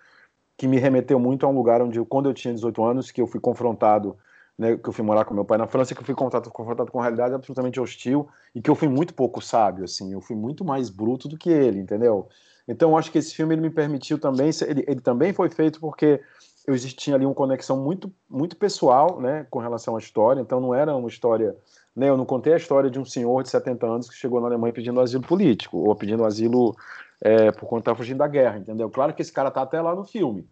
[0.56, 3.26] que me remeteu muito a um lugar onde, quando eu tinha 18 anos, que eu
[3.26, 4.16] fui confrontado,
[4.56, 6.92] né, que eu fui morar com meu pai na França, que eu fui confrontado, confrontado
[6.92, 10.36] com uma realidade absolutamente hostil e que eu fui muito pouco sábio, assim, eu fui
[10.36, 12.28] muito mais bruto do que ele, entendeu?
[12.68, 16.20] Então, acho que esse filme ele me permitiu também, ele, ele também foi feito porque
[16.66, 20.40] eu existia ali uma conexão muito, muito pessoal, né, com relação à história.
[20.40, 21.56] Então, não era uma história,
[21.94, 24.48] né, eu não contei a história de um senhor de 70 anos que chegou na
[24.48, 26.74] Alemanha pedindo asilo político ou pedindo asilo
[27.20, 28.90] é, por conta de fugindo da guerra, entendeu?
[28.90, 30.46] Claro que esse cara tá até lá no filme.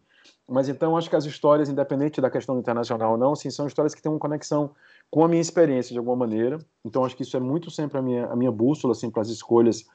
[0.49, 3.95] Mas então acho que as histórias, independente da questão internacional ou não, assim, são histórias
[3.95, 4.71] que têm uma conexão
[5.11, 6.59] com a minha experiência de alguma maneira.
[6.85, 9.29] Então acho que isso é muito sempre a minha, a minha bússola assim para as
[9.29, 9.87] escolhas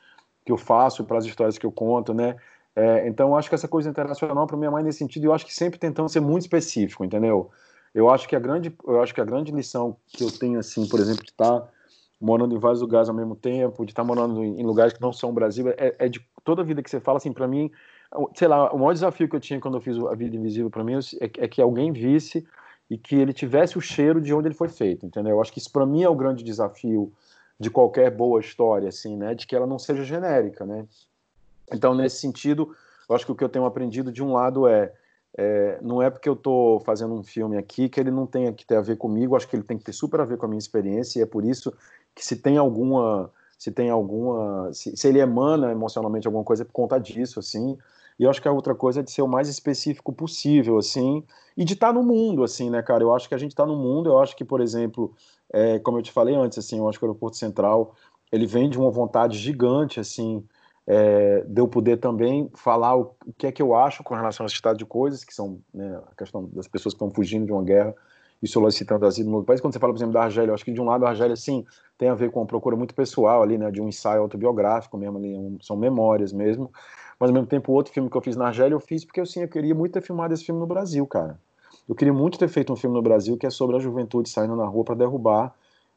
[0.46, 2.36] que eu faço, para as histórias que eu conto, né?
[2.76, 5.26] É, então, acho que essa coisa internacional para mim é mais nesse sentido.
[5.26, 7.50] Eu acho que sempre tentando ser muito específico, entendeu?
[7.94, 10.88] Eu acho que a grande, eu acho que a grande lição que eu tenho, assim,
[10.88, 11.70] por exemplo, de estar tá
[12.22, 15.12] morando em vários lugares ao mesmo tempo, de estar tá morando em lugares que não
[15.12, 17.72] são o Brasil, é, é de toda a vida que você fala, assim, para mim,
[18.36, 20.84] sei lá, o maior desafio que eu tinha quando eu fiz a Vida Invisível para
[20.84, 22.46] mim é, é, que alguém visse
[22.90, 25.34] e que ele tivesse o cheiro de onde ele foi feito, entendeu?
[25.34, 27.12] Eu acho que isso para mim é o grande desafio
[27.60, 29.36] de qualquer boa história, assim, né?
[29.36, 30.88] De que ela não seja genérica, né?
[31.72, 32.76] Então, nesse sentido,
[33.08, 34.94] eu acho que o que eu tenho aprendido de um lado é,
[35.38, 38.66] é não é porque eu estou fazendo um filme aqui que ele não tenha que
[38.66, 40.50] ter a ver comigo, acho que ele tem que ter super a ver com a
[40.50, 41.74] minha experiência e é por isso
[42.16, 46.66] que se tem alguma, se tem alguma, se, se ele emana emocionalmente alguma coisa é
[46.66, 47.78] por conta disso, assim.
[48.20, 51.24] E eu acho que a outra coisa é de ser o mais específico possível, assim,
[51.56, 53.02] e de estar tá no mundo, assim, né, cara?
[53.02, 55.16] Eu acho que a gente está no mundo, eu acho que, por exemplo,
[55.52, 57.96] é, como eu te falei antes, assim, eu acho que o aeroporto central
[58.32, 60.44] ele vem de uma vontade gigante, assim,
[60.86, 64.44] é, de eu poder também falar o, o, que é que eu acho com relação
[64.44, 67.46] a esse estado de coisas, que são né, a questão das pessoas que estão fugindo
[67.46, 67.96] de uma guerra
[68.42, 69.60] e solicitando asilo no país.
[69.60, 71.36] Quando você fala, por exemplo, da Argélia, eu acho que de um lado a Argélia,
[71.36, 71.66] sim,
[71.98, 75.18] tem a ver com uma procura muito pessoal ali, né, de um ensaio autobiográfico mesmo,
[75.18, 76.72] ali, um, são memórias mesmo,
[77.20, 79.20] mas ao mesmo tempo o outro filme que eu fiz na Argélia, eu fiz porque,
[79.20, 81.38] assim, eu queria muito ter filmado esse filme no Brasil, cara.
[81.88, 84.56] Eu queria muito ter feito um filme no Brasil que é sobre a juventude saindo
[84.56, 85.54] na rua para derrubar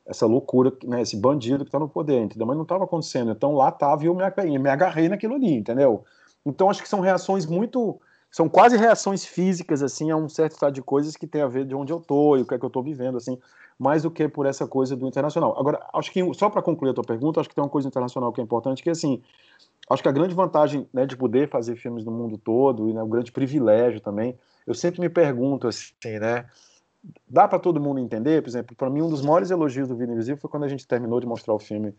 [0.07, 2.46] essa loucura, né, esse bandido que está no poder, entendeu?
[2.46, 3.31] Mas não estava acontecendo.
[3.31, 6.05] Então lá estava e eu me agarrei naquilo ali, entendeu?
[6.44, 8.00] Então acho que são reações muito.
[8.33, 11.66] São quase reações físicas, assim, a um certo estado de coisas que tem a ver
[11.66, 13.38] de onde eu tô e o que é que eu estou vivendo, assim,
[13.79, 15.55] mais do que por essa coisa do internacional.
[15.59, 18.33] Agora, acho que, só para concluir a tua pergunta, acho que tem uma coisa internacional
[18.33, 19.21] que é importante, que assim,
[19.90, 23.03] acho que a grande vantagem né, de poder fazer filmes no mundo todo, e né,
[23.03, 24.35] o grande privilégio também,
[24.66, 26.47] eu sempre me pergunto, assim, né,
[27.29, 30.11] dá para todo mundo entender, por exemplo, para mim um dos maiores elogios do Vida
[30.11, 31.95] Invisível foi quando a gente terminou de mostrar o filme,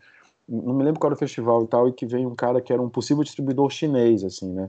[0.48, 2.72] não me lembro qual era o festival e tal, e que veio um cara que
[2.72, 4.68] era um possível distribuidor chinês, assim, né?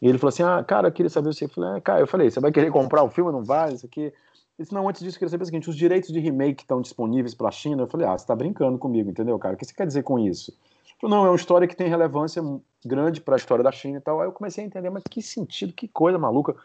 [0.00, 2.30] E ele falou assim, ah, cara, eu queria saber se eu ah, cara, eu falei,
[2.30, 4.12] você vai querer comprar o filme, não vai, isso aqui.
[4.58, 7.34] Ele não, antes disso eu queria saber o seguinte, os direitos de remake estão disponíveis
[7.34, 7.82] para a China?
[7.82, 9.54] Eu falei, ah, você está brincando comigo, entendeu, cara?
[9.54, 10.52] O que você quer dizer com isso?
[11.00, 12.42] Falou, não, é uma história que tem relevância
[12.84, 14.20] grande para a história da China e tal.
[14.20, 16.56] Aí eu comecei a entender, mas que sentido, que coisa maluca.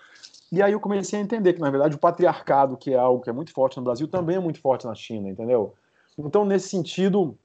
[0.51, 3.29] E aí eu comecei a entender que, na verdade, o patriarcado, que é algo que
[3.29, 5.73] é muito forte no Brasil, também é muito forte na China, entendeu?
[6.17, 7.37] Então, nesse sentido,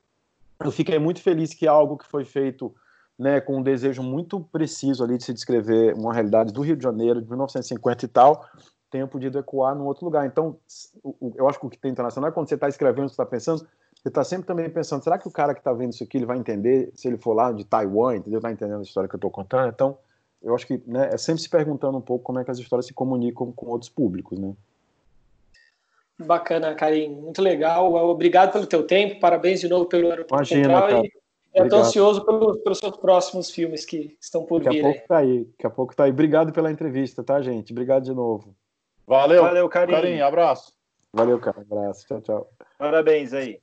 [0.60, 2.74] eu fiquei muito feliz que algo que foi feito
[3.18, 6.82] né, com um desejo muito preciso ali de se descrever uma realidade do Rio de
[6.82, 8.44] Janeiro, de 1950 e tal,
[8.90, 10.26] tenha podido ecoar num outro lugar.
[10.26, 10.56] Então,
[11.34, 13.58] eu acho que o que tem internacional é quando você está escrevendo, você está pensando,
[13.58, 16.26] você está sempre também pensando, será que o cara que está vendo isso aqui ele
[16.26, 18.38] vai entender se ele for lá de Taiwan, entendeu?
[18.38, 19.68] Está entendendo a história que eu estou contando?
[19.68, 19.98] Então,
[20.42, 22.86] eu acho que né, é sempre se perguntando um pouco como é que as histórias
[22.86, 24.54] se comunicam com outros públicos, né?
[26.18, 27.92] Bacana, Karim, muito legal.
[27.92, 31.25] Obrigado pelo teu tempo, parabéns de novo pelo Aeroporto Imagina, Central cara.
[31.55, 34.83] e estou ansioso pelo, pelos seus próximos filmes que estão por daqui vir.
[34.83, 36.11] Daqui a pouco tá aí, daqui a pouco tá aí.
[36.11, 37.71] Obrigado pela entrevista, tá, gente?
[37.71, 38.55] Obrigado de novo.
[39.05, 39.93] Valeu, Valeu Karim.
[39.93, 40.71] Karim abraço.
[41.13, 41.61] Valeu, cara.
[41.61, 42.07] Abraço.
[42.07, 42.49] Tchau, tchau.
[42.77, 43.59] Parabéns aí.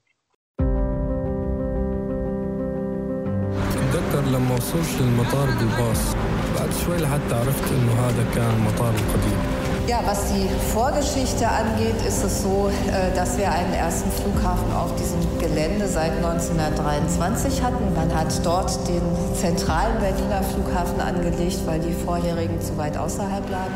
[3.98, 6.14] أتذكر لما وصلت للمطار بالباص
[6.58, 12.23] بعد شوي لحتى عرفت إنه هذا كان المطار القديم Ja, was die Vorgeschichte angeht, ist
[12.23, 17.93] es so, äh, dass wir einen ersten Flughafen auf diesem Gelände seit 1923 hatten.
[17.93, 19.01] Man hat dort den
[19.35, 23.73] zentralen Berliner Flughafen angelegt, weil die vorherigen zu weit außerhalb lagen.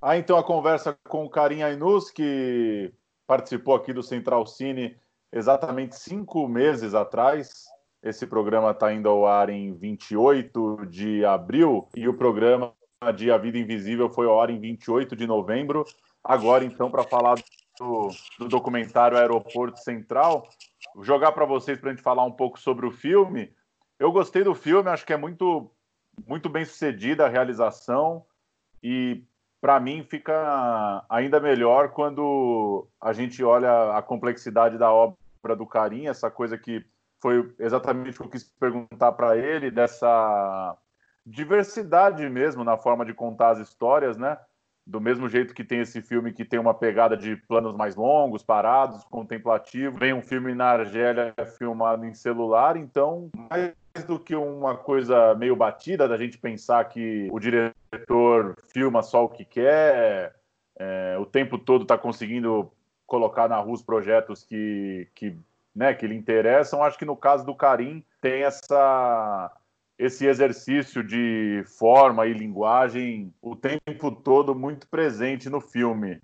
[0.00, 2.92] Ah, então a conversa com o Karim Ainus, que
[3.28, 4.96] participou aqui do Central Cine
[5.32, 7.64] exatamente cinco meses atrás.
[8.04, 12.74] Esse programa está indo ao ar em 28 de abril e o programa
[13.16, 15.86] de A Vida Invisível foi ao ar em 28 de novembro.
[16.22, 17.36] Agora, então, para falar
[17.78, 20.46] do, do, documentário Aeroporto Central,
[21.00, 23.50] jogar para vocês para a gente falar um pouco sobre o filme.
[23.98, 25.70] Eu gostei do filme, acho que é muito,
[26.26, 28.22] muito bem sucedida a realização
[28.82, 29.24] e
[29.62, 36.06] para mim fica ainda melhor quando a gente olha a complexidade da obra do Carim,
[36.06, 36.84] essa coisa que
[37.24, 40.76] foi exatamente o que eu quis perguntar para ele, dessa
[41.24, 44.36] diversidade mesmo na forma de contar as histórias, né?
[44.86, 48.42] Do mesmo jeito que tem esse filme que tem uma pegada de planos mais longos,
[48.42, 49.96] parados, contemplativo.
[49.96, 53.72] Vem um filme na Argélia filmado em celular, então, mais
[54.06, 59.30] do que uma coisa meio batida da gente pensar que o diretor filma só o
[59.30, 60.34] que quer,
[60.78, 62.70] é, o tempo todo está conseguindo
[63.06, 65.38] colocar na rua os projetos que, que
[65.74, 66.82] né, que lhe interessam.
[66.82, 69.50] Acho que no caso do Karim tem essa
[69.96, 76.20] esse exercício de forma e linguagem o tempo todo muito presente no filme.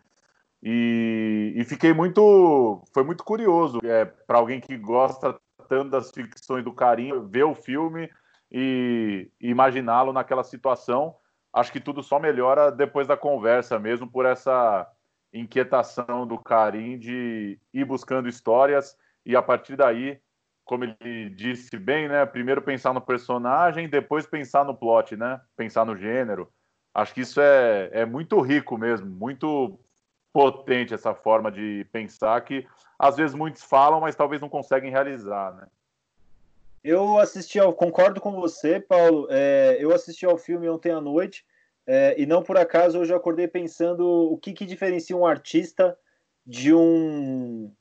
[0.63, 2.83] E, e fiquei muito.
[2.93, 7.55] Foi muito curioso é, para alguém que gosta tanto das ficções do Karim, ver o
[7.55, 8.11] filme
[8.51, 11.15] e, imaginá-lo naquela situação.
[11.53, 14.87] Acho que tudo só melhora depois da conversa mesmo, por essa
[15.33, 20.21] inquietação do Karim de ir buscando histórias e a partir daí,
[20.65, 25.85] como ele disse bem, né, primeiro pensar no personagem, depois pensar no plot, né, pensar
[25.85, 26.53] no gênero.
[26.95, 29.79] Acho que isso é, é muito rico mesmo, muito
[30.33, 32.67] potente essa forma de pensar que
[32.99, 35.67] às vezes muitos falam, mas talvez não conseguem realizar, né?
[36.83, 39.27] Eu assisti ao, concordo com você, Paulo.
[39.31, 41.45] É, eu assisti ao filme ontem à noite
[41.87, 45.97] é, e não por acaso hoje eu acordei pensando o que, que diferencia um artista
[46.47, 47.73] de um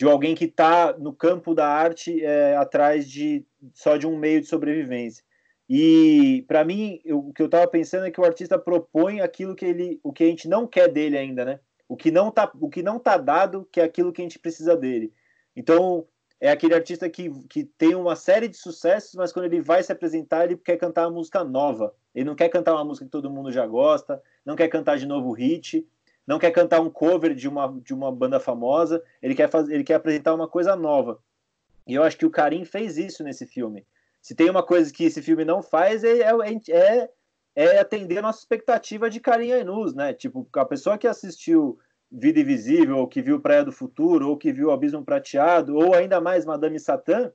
[0.00, 4.40] de alguém que está no campo da arte é, atrás de só de um meio
[4.40, 5.22] de sobrevivência.
[5.68, 9.54] E para mim, eu, o que eu estava pensando é que o artista propõe aquilo
[9.54, 11.60] que ele, o que a gente não quer dele ainda, né?
[11.86, 14.38] O que não tá, o que não tá dado, que é aquilo que a gente
[14.38, 15.12] precisa dele.
[15.54, 16.06] Então,
[16.40, 19.92] é aquele artista que, que tem uma série de sucessos, mas quando ele vai se
[19.92, 21.94] apresentar, ele quer cantar uma música nova.
[22.14, 25.04] Ele não quer cantar uma música que todo mundo já gosta, não quer cantar de
[25.04, 25.86] novo hit
[26.26, 29.84] não quer cantar um cover de uma, de uma banda famosa, ele quer, fazer, ele
[29.84, 31.18] quer apresentar uma coisa nova.
[31.86, 33.86] E eu acho que o Karim fez isso nesse filme.
[34.22, 36.32] Se tem uma coisa que esse filme não faz, é, é,
[36.70, 37.10] é,
[37.56, 40.12] é atender a nossa expectativa de Karim Ainuz, né?
[40.12, 41.78] Tipo, a pessoa que assistiu
[42.12, 46.20] Vida Invisível, ou que viu Praia do Futuro, ou que viu Abismo Prateado, ou ainda
[46.20, 47.32] mais Madame Satã,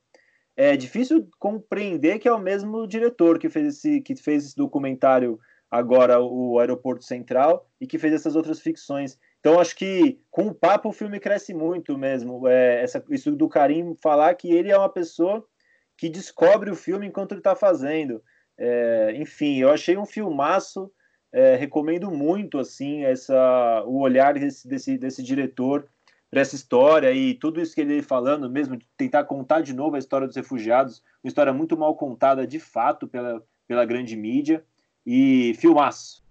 [0.55, 5.39] é difícil compreender que é o mesmo diretor que fez esse, que fez esse documentário
[5.77, 9.17] agora o Aeroporto Central e que fez essas outras ficções.
[9.39, 12.47] Então acho que com o papo o filme cresce muito mesmo.
[12.47, 15.45] É, essa, isso do Karim falar que ele é uma pessoa
[15.97, 18.23] que descobre o filme enquanto ele está fazendo.
[18.57, 20.91] É, enfim, eu achei um filmaço.
[21.31, 25.85] É, recomendo muito assim essa o olhar desse, desse, desse diretor
[26.31, 29.99] para essa história e tudo isso que ele falando mesmo tentar contar de novo a
[29.99, 34.63] história dos refugiados uma história muito mal contada de fato pela, pela grande mídia
[35.05, 36.23] e filmaço.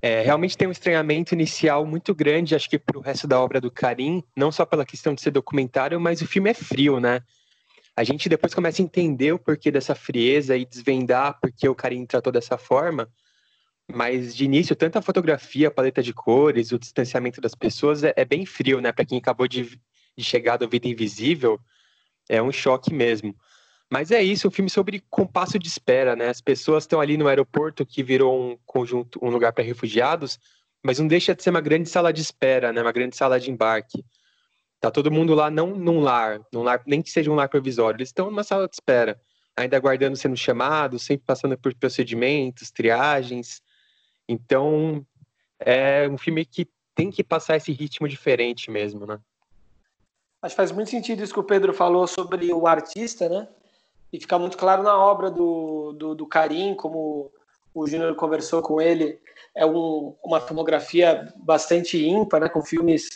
[0.00, 3.60] É, realmente tem um estranhamento inicial muito grande, acho que para o resto da obra
[3.60, 7.20] do Karim, não só pela questão de ser documentário, mas o filme é frio, né?
[7.96, 12.06] A gente depois começa a entender o porquê dessa frieza e desvendar porque o Karim
[12.06, 13.10] tratou dessa forma,
[13.92, 18.12] mas de início, tanto a fotografia, a paleta de cores, o distanciamento das pessoas é,
[18.16, 18.92] é bem frio, né?
[18.92, 19.80] Para quem acabou de,
[20.16, 21.58] de chegar do Vida Invisível,
[22.28, 23.34] é um choque mesmo.
[23.90, 26.28] Mas é isso, um filme sobre compasso de espera, né?
[26.28, 30.38] As pessoas estão ali no aeroporto que virou um conjunto, um lugar para refugiados,
[30.82, 32.82] mas não deixa de ser uma grande sala de espera, né?
[32.82, 34.04] Uma grande sala de embarque.
[34.78, 37.96] Tá todo mundo lá não num lar, num lar nem que seja um lar provisório,
[37.96, 39.20] eles estão numa sala de espera,
[39.56, 43.62] ainda aguardando sendo chamados, sempre passando por procedimentos, triagens.
[44.28, 45.04] Então,
[45.58, 49.18] é um filme que tem que passar esse ritmo diferente mesmo, né?
[50.42, 53.48] Acho que faz muito sentido isso que o Pedro falou sobre o artista, né?
[54.12, 57.30] E fica muito claro na obra do, do, do Karim, como
[57.74, 59.18] o Júnior conversou com ele,
[59.54, 63.08] é um, uma filmografia bastante ímpar, né, com filmes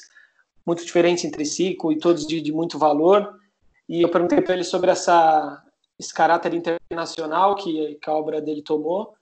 [0.65, 3.35] muito diferentes entre si, com, e todos de, de muito valor.
[3.89, 5.63] E eu perguntei para ele sobre essa,
[5.99, 9.15] esse caráter internacional que, que a obra dele tomou.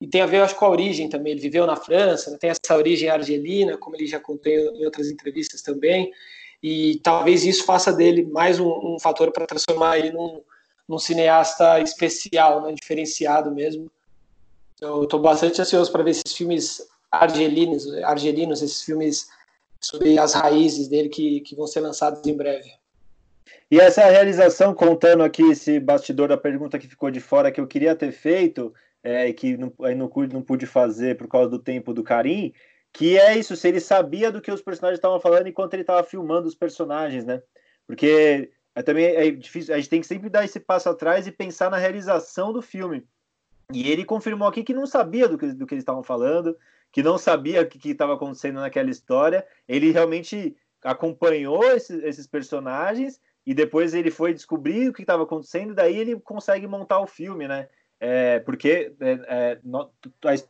[0.00, 1.32] E tem a ver, acho, com a origem também.
[1.32, 2.38] Ele viveu na França, né?
[2.38, 6.12] tem essa origem argelina, como ele já contou em outras entrevistas também.
[6.62, 10.42] E talvez isso faça dele mais um, um fator para transformar ele num,
[10.88, 12.72] num cineasta especial, né?
[12.72, 13.90] diferenciado mesmo.
[14.80, 19.28] Eu estou bastante ansioso para ver esses filmes argelinos, argelinos, esses filmes
[19.80, 22.70] sobre as raízes dele que, que vão ser lançados em breve.
[23.70, 27.66] E essa realização, contando aqui esse bastidor da pergunta que ficou de fora, que eu
[27.66, 28.72] queria ter feito,
[29.02, 32.52] é, que não, aí não, não pude fazer por causa do tempo do Karim,
[32.92, 36.02] que é isso, se ele sabia do que os personagens estavam falando enquanto ele estava
[36.02, 37.42] filmando os personagens, né?
[37.86, 41.32] Porque é, também é difícil, a gente tem que sempre dar esse passo atrás e
[41.32, 43.02] pensar na realização do filme.
[43.72, 46.54] E ele confirmou aqui que não sabia do que, do que eles estavam falando,
[46.92, 49.46] que não sabia o que estava acontecendo naquela história.
[49.66, 55.74] Ele realmente acompanhou esses, esses personagens e depois ele foi descobrir o que estava acontecendo,
[55.74, 57.68] daí ele consegue montar o filme, né?
[57.98, 59.60] É, porque é, é,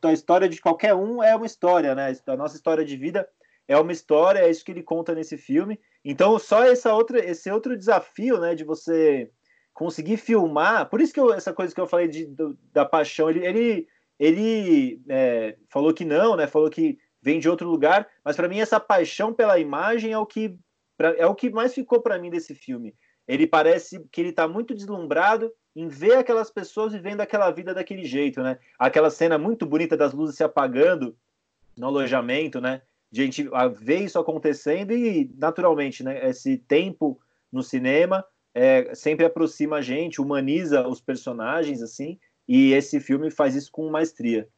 [0.05, 2.13] a história de qualquer um é uma história, né?
[2.27, 3.29] A nossa história de vida
[3.69, 5.81] é uma história, é isso que ele conta nesse filme.
[6.05, 9.31] Então, só essa outra, esse outro desafio, né, de você
[9.75, 13.29] conseguir filmar, por isso que eu, essa coisa que eu falei de, do, da paixão,
[13.29, 16.47] ele, ele, ele é, falou que não, né?
[16.47, 20.25] Falou que vem de outro lugar, mas para mim essa paixão pela imagem é o
[20.25, 20.57] que
[20.97, 22.95] pra, é o que mais ficou para mim desse filme.
[23.29, 28.05] Ele parece que ele está muito deslumbrado em ver aquelas pessoas vivendo aquela vida daquele
[28.05, 28.59] jeito, né?
[28.79, 31.15] Aquela cena muito bonita das luzes se apagando
[31.77, 32.81] no alojamento, né?
[33.21, 33.49] A gente
[33.81, 36.29] ver isso acontecendo e, naturalmente, né?
[36.29, 38.25] Esse tempo no cinema
[38.55, 43.91] é, sempre aproxima a gente, humaniza os personagens, assim, e esse filme faz isso com
[43.91, 44.49] maestria.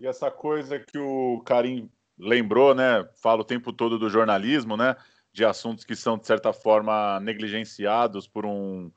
[0.00, 3.08] E essa coisa que o Karim lembrou, né?
[3.20, 4.96] Fala o tempo todo do jornalismo, né?
[5.32, 8.90] De assuntos que são, de certa forma, negligenciados por um,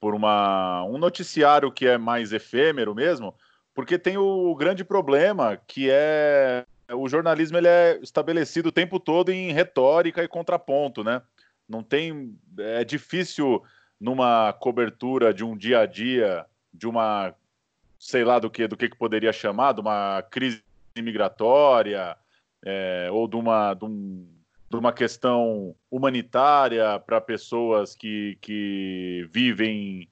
[0.00, 3.34] por uma, um noticiário que é mais efêmero mesmo,
[3.74, 9.30] porque tem o grande problema que é o jornalismo ele é estabelecido o tempo todo
[9.32, 11.22] em retórica e contraponto, né?
[11.68, 13.62] Não tem é difícil
[14.00, 17.34] numa cobertura de um dia a dia de uma
[17.98, 20.62] sei lá do que do que, que poderia chamar de uma crise
[20.96, 22.16] migratória
[22.64, 24.28] é, ou de uma, de, um,
[24.68, 30.08] de uma questão humanitária para pessoas que, que vivem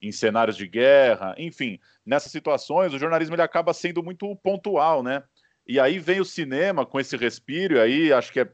[0.00, 5.22] em cenários de guerra, enfim, nessas situações o jornalismo ele acaba sendo muito pontual, né?
[5.68, 8.48] E aí vem o cinema com esse respiro, e aí acho que é,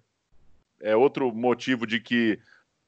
[0.81, 2.41] é outro motivo de que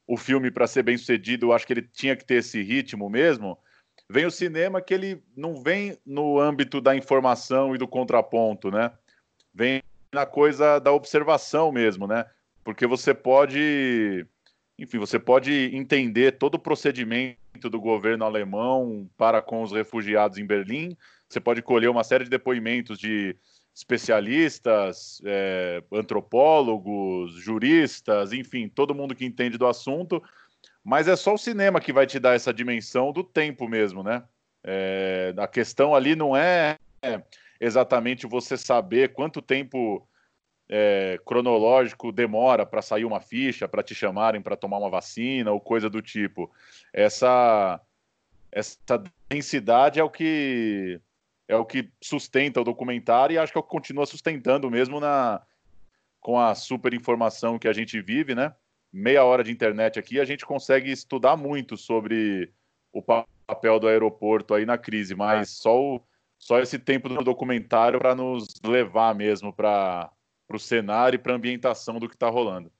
[0.04, 3.08] o filme, para ser bem sucedido, eu acho que ele tinha que ter esse ritmo
[3.08, 3.56] mesmo.
[4.08, 8.92] Vem o cinema que ele não vem no âmbito da informação e do contraponto, né?
[9.54, 12.24] Vem na coisa da observação mesmo, né?
[12.64, 14.26] Porque você pode,
[14.78, 20.46] enfim, você pode entender todo o procedimento do governo alemão para com os refugiados em
[20.46, 20.96] Berlim.
[21.28, 23.36] Você pode colher uma série de depoimentos de
[23.76, 30.22] especialistas, é, antropólogos, juristas, enfim, todo mundo que entende do assunto.
[30.82, 34.24] Mas é só o cinema que vai te dar essa dimensão do tempo mesmo, né?
[34.64, 36.78] É, a questão ali não é
[37.60, 40.08] exatamente você saber quanto tempo
[40.70, 45.60] é, cronológico demora para sair uma ficha, para te chamarem para tomar uma vacina ou
[45.60, 46.50] coisa do tipo.
[46.94, 47.78] Essa,
[48.50, 50.98] essa densidade é o que
[51.48, 55.00] é o que sustenta o documentário e acho que é o que continua sustentando mesmo
[55.00, 55.42] na
[56.20, 58.52] com a super informação que a gente vive, né?
[58.92, 62.52] Meia hora de internet aqui, a gente consegue estudar muito sobre
[62.92, 66.00] o papel do aeroporto aí na crise, mas só o
[66.38, 70.10] só esse tempo do documentário para nos levar mesmo para
[70.50, 72.70] o cenário e para a ambientação do que está rolando.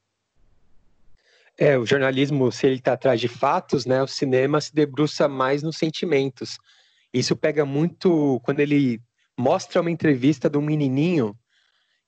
[1.59, 5.63] É, o jornalismo, se ele está atrás de fatos, né, o cinema se debruça mais
[5.63, 6.59] nos sentimentos.
[7.19, 9.01] Isso pega muito quando ele
[9.39, 11.35] mostra uma entrevista de um menininho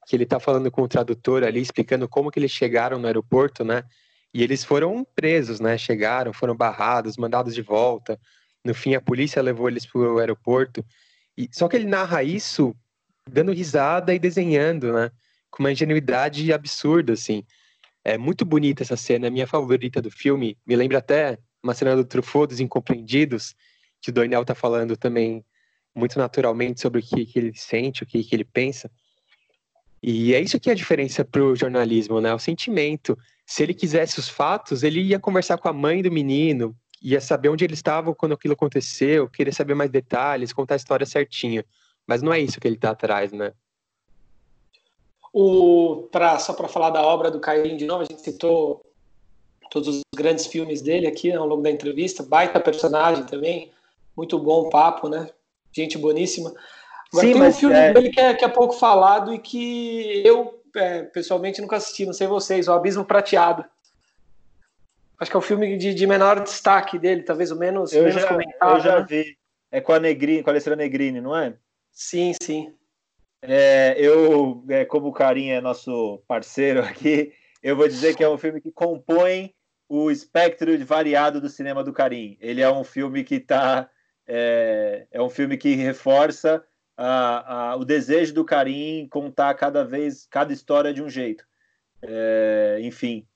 [0.06, 3.64] que ele está falando com o tradutor ali, explicando como que eles chegaram no aeroporto,
[3.64, 3.84] né?
[4.34, 5.78] E eles foram presos, né?
[5.78, 8.20] Chegaram, foram barrados, mandados de volta.
[8.62, 10.84] No fim, a polícia levou eles para o aeroporto.
[11.36, 12.76] E, só que ele narra isso
[13.26, 15.11] dando risada e desenhando, né?
[15.50, 17.44] Com uma ingenuidade absurda, assim.
[18.04, 20.59] É muito bonita essa cena, é minha favorita do filme.
[20.66, 23.54] Me lembra até uma cena do Truffaut dos Incompreendidos,
[24.01, 25.44] que o Daniel tá falando também
[25.94, 28.90] muito naturalmente sobre o que, que ele sente, o que, que ele pensa.
[30.03, 32.32] E é isso que é a diferença para o jornalismo, né?
[32.32, 33.18] O sentimento.
[33.44, 37.49] Se ele quisesse os fatos, ele ia conversar com a mãe do menino, ia saber
[37.49, 41.64] onde eles estavam quando aquilo aconteceu, queria saber mais detalhes, contar a história certinha.
[42.07, 43.53] Mas não é isso que ele está atrás, né?
[45.32, 48.82] O, pra, só para falar da obra do Cairim de novo, a gente citou
[49.70, 52.22] todos os grandes filmes dele aqui ao longo da entrevista.
[52.22, 53.70] Baita personagem também,
[54.18, 55.30] muito bom papo, né?
[55.72, 56.52] Gente boníssima.
[57.12, 57.92] Agora Sim, tem um filme é...
[57.92, 62.12] dele que é, que é pouco falado e que eu é, pessoalmente nunca assisti, não
[62.12, 63.64] sei vocês, O Abismo Prateado.
[65.18, 68.20] Acho que é o filme de, de menor destaque dele, talvez o menos, eu menos
[68.20, 68.76] já, comentado.
[68.76, 69.06] Eu já né?
[69.08, 69.38] vi.
[69.70, 71.54] É com a Negrini, com a Alessandra Negrini, não é?
[71.92, 72.74] Sim, sim.
[73.42, 78.28] É, eu, é, como o Carinha é nosso parceiro aqui, eu vou dizer que é
[78.28, 79.54] um filme que compõe
[79.88, 82.36] o espectro variado do cinema do Carim.
[82.40, 83.88] Ele é um filme que está
[84.29, 86.62] é, é, um filme que reforça
[86.97, 91.45] a, a, o desejo do Carim contar cada vez cada história de um jeito.
[92.03, 93.26] É, enfim,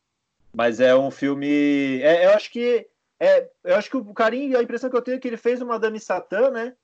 [0.53, 2.01] mas é um filme.
[2.03, 2.87] É, eu acho que
[3.19, 5.63] é, eu acho que o Carim, a impressão que eu tenho é que ele fez
[5.63, 6.75] uma Madame Satã, né?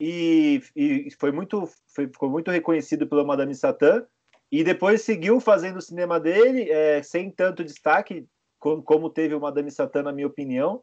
[0.00, 4.04] E, e foi muito, foi, ficou muito reconhecido pela Madame Satã.
[4.50, 8.26] E depois seguiu fazendo o cinema dele, é, sem tanto destaque
[8.58, 10.82] como, como teve o Madame Satã, na minha opinião.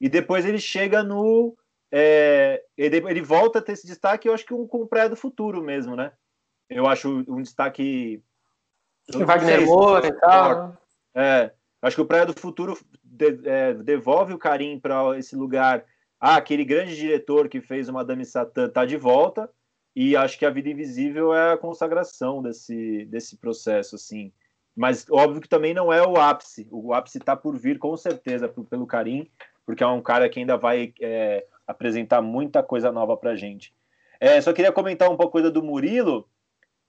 [0.00, 1.54] E depois ele chega no.
[1.92, 5.08] É, ele, ele, volta a ter esse destaque, eu acho que um, com o Praia
[5.08, 6.12] do Futuro mesmo, né?
[6.68, 8.22] Eu acho um destaque.
[9.12, 10.76] Wagner Moura e tal.
[11.14, 11.50] É,
[11.82, 15.84] acho que o Praia do Futuro de, é, devolve o carinho para esse lugar.
[16.20, 19.50] Ah, aquele grande diretor que fez o Madame Satã tá de volta.
[19.94, 24.32] E acho que a Vida Invisível é a consagração desse, desse processo, assim.
[24.76, 26.68] Mas óbvio que também não é o ápice.
[26.70, 29.28] O ápice está por vir, com certeza, pelo Karim,
[29.66, 33.74] porque é um cara que ainda vai é, apresentar muita coisa nova pra gente.
[34.18, 36.28] É, só queria comentar um pouco coisa do Murilo,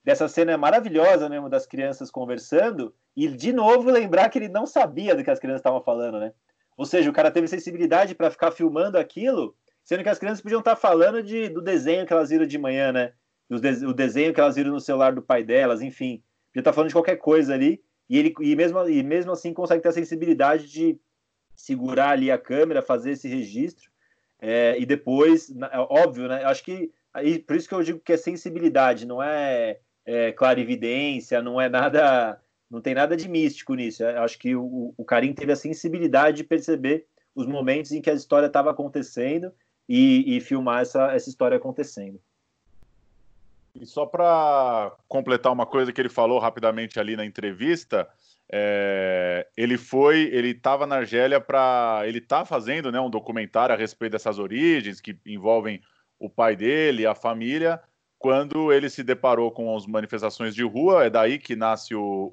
[0.03, 5.15] dessa cena maravilhosa mesmo das crianças conversando, e de novo lembrar que ele não sabia
[5.15, 6.33] do que as crianças estavam falando, né?
[6.75, 10.59] Ou seja, o cara teve sensibilidade para ficar filmando aquilo, sendo que as crianças podiam
[10.59, 13.13] estar falando de, do desenho que elas viram de manhã, né?
[13.49, 16.23] De, o desenho que elas viram no celular do pai delas, enfim.
[16.49, 19.83] Podia estar falando de qualquer coisa ali, e ele e mesmo, e mesmo assim consegue
[19.83, 20.99] ter a sensibilidade de
[21.55, 23.90] segurar ali a câmera, fazer esse registro,
[24.41, 26.43] é, e depois, é óbvio, né?
[26.43, 31.41] Acho que aí, por isso que eu digo que é sensibilidade, não é, é clarividência,
[31.41, 34.03] não é nada não tem nada de místico nisso.
[34.05, 38.13] Acho que o, o Karim teve a sensibilidade de perceber os momentos em que a
[38.13, 39.51] história estava acontecendo
[39.87, 42.19] e, e, filmar essa, essa história acontecendo.
[43.75, 48.07] E só para completar uma coisa que ele falou rapidamente ali na entrevista,
[48.53, 53.77] é, ele foi, ele estava na Argélia para, ele está fazendo, né, um documentário a
[53.77, 55.81] respeito dessas origens que envolvem
[56.19, 57.81] o pai dele, a família,
[58.19, 62.29] quando ele se deparou com as manifestações de rua, é daí que nasce o,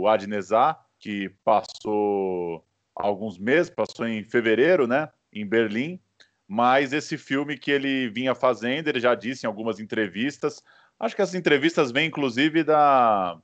[0.00, 2.64] o Adnesá, que passou
[2.94, 6.00] alguns meses, passou em fevereiro, né, em Berlim.
[6.48, 10.62] Mas esse filme que ele vinha fazendo, ele já disse em algumas entrevistas.
[10.98, 13.36] Acho que essas entrevistas vêm, inclusive, da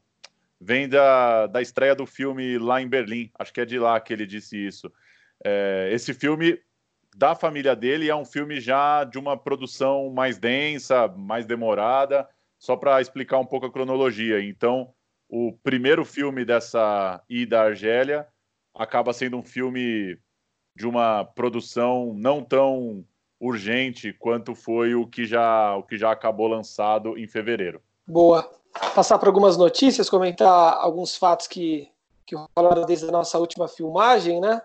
[0.62, 3.30] vem da, da estreia do filme lá em Berlim.
[3.38, 4.90] Acho que é de lá que ele disse isso.
[5.44, 6.58] É, esse filme
[7.16, 12.76] da família dele é um filme já de uma produção mais densa, mais demorada, só
[12.76, 14.42] para explicar um pouco a cronologia.
[14.42, 14.94] Então,
[15.28, 18.26] o primeiro filme dessa ida à Argélia
[18.74, 20.16] acaba sendo um filme
[20.74, 23.04] de uma produção não tão
[23.38, 27.82] urgente quanto foi o que já, o que já acabou lançado em fevereiro.
[28.06, 28.61] Boa.
[28.94, 31.90] Passar por algumas notícias, comentar alguns fatos que,
[32.26, 34.62] que rolaram desde a nossa última filmagem, né?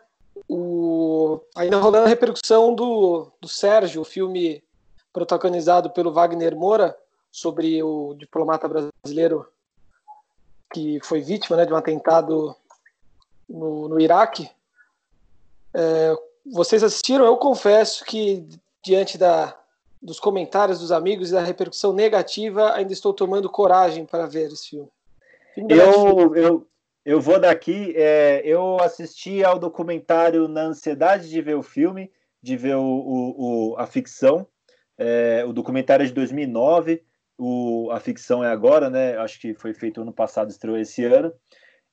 [0.47, 4.63] O, ainda rolando a repercussão do, do Sérgio, o filme
[5.11, 6.95] protagonizado pelo Wagner Moura,
[7.31, 9.47] sobre o diplomata brasileiro
[10.73, 12.55] que foi vítima né, de um atentado
[13.47, 14.49] no, no Iraque.
[15.73, 16.15] É,
[16.51, 17.25] vocês assistiram?
[17.25, 18.47] Eu confesso que,
[18.83, 19.57] diante da,
[20.07, 24.69] dos comentários dos amigos e da repercussão negativa, ainda estou tomando coragem para ver esse
[24.69, 24.87] filme.
[25.53, 26.67] filme eu, eu,
[27.03, 27.93] eu vou daqui.
[27.93, 32.09] É, eu assisti ao documentário na ansiedade de ver o filme,
[32.41, 34.47] de ver o, o, o a ficção.
[34.97, 37.03] É, o documentário é de 2009,
[37.37, 39.17] o, a ficção é agora, né?
[39.17, 41.33] Acho que foi feito ano passado, estreou esse ano.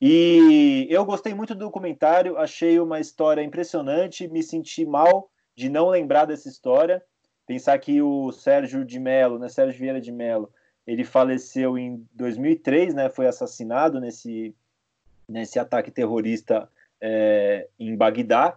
[0.01, 5.89] E eu gostei muito do documentário, achei uma história impressionante, me senti mal de não
[5.89, 7.03] lembrar dessa história.
[7.47, 10.51] Pensar que o Sérgio de Mello, né, Sérgio Vieira de Mello,
[10.87, 14.55] ele faleceu em 2003, né, foi assassinado nesse
[15.27, 16.69] nesse ataque terrorista
[17.01, 18.57] é, em Bagdá,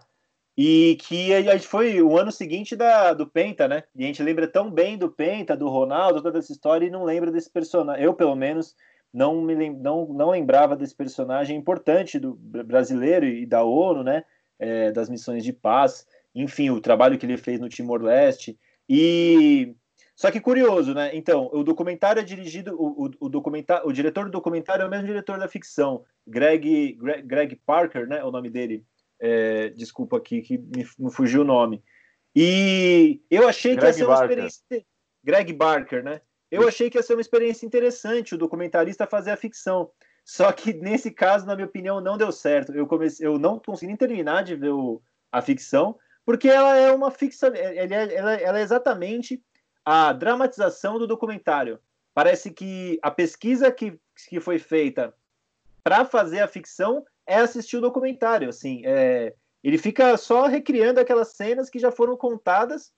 [0.57, 3.83] e que a gente foi o ano seguinte da, do Penta, né?
[3.95, 7.03] E a gente lembra tão bem do Penta, do Ronaldo, toda essa história, e não
[7.03, 8.03] lembra desse personagem.
[8.03, 8.75] Eu, pelo menos,
[9.13, 14.23] não me lem não, não lembrava desse personagem importante do brasileiro e da ONU, né?
[14.59, 18.57] É, das missões de paz, enfim, o trabalho que ele fez no Timor-Leste.
[18.89, 19.75] E
[20.17, 21.11] só que curioso, né?
[21.13, 24.89] Então, o documentário é dirigido, o, o, o, documentário, o diretor do documentário é o
[24.89, 28.23] mesmo diretor da ficção, Greg, Greg, Greg Parker, né?
[28.23, 28.83] O nome dele.
[29.19, 31.83] É, desculpa aqui que me, me, fugiu o nome.
[32.35, 34.45] E eu achei Greg que ia ser uma Barker.
[34.45, 34.87] experiência.
[35.23, 36.21] Greg Barker, né?
[36.49, 39.91] Eu achei que ia ser uma experiência interessante o documentarista fazer a ficção.
[40.25, 42.73] Só que nesse caso, na minha opinião, não deu certo.
[42.73, 45.95] Eu comecei, eu não consegui nem terminar de ver o, a ficção,
[46.27, 49.41] porque ela é uma ficção, ela é, ela, ela é exatamente
[49.85, 51.79] a dramatização do documentário.
[52.13, 53.97] Parece que a pesquisa que,
[54.27, 55.13] que foi feita
[55.81, 58.49] para fazer a ficção é assistir o documentário.
[58.49, 62.91] Assim, é, ele fica só recriando aquelas cenas que já foram contadas,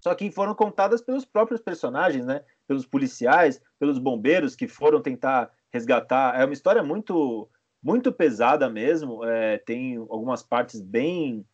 [0.00, 2.44] só que foram contadas pelos próprios personagens, né?
[2.68, 6.40] Pelos policiais, pelos bombeiros que foram tentar resgatar.
[6.40, 7.50] É uma história muito,
[7.82, 9.24] muito pesada mesmo.
[9.24, 11.44] É, tem algumas partes bem,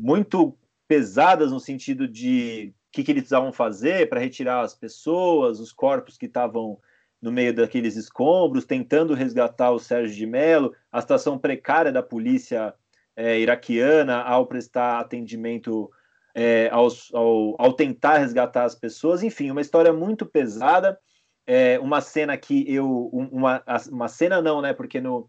[0.00, 0.56] muito
[0.88, 6.18] pesadas no sentido de que, que eles precisavam fazer para retirar as pessoas, os corpos
[6.18, 6.78] que estavam
[7.20, 12.74] no meio daqueles escombros, tentando resgatar o Sérgio de Mello, a situação precária da polícia
[13.16, 15.90] é, iraquiana ao prestar atendimento
[16.34, 20.98] é, aos, ao, ao, tentar resgatar as pessoas, enfim, uma história muito pesada,
[21.46, 25.28] é, uma cena que eu, uma, uma cena não, né, porque no,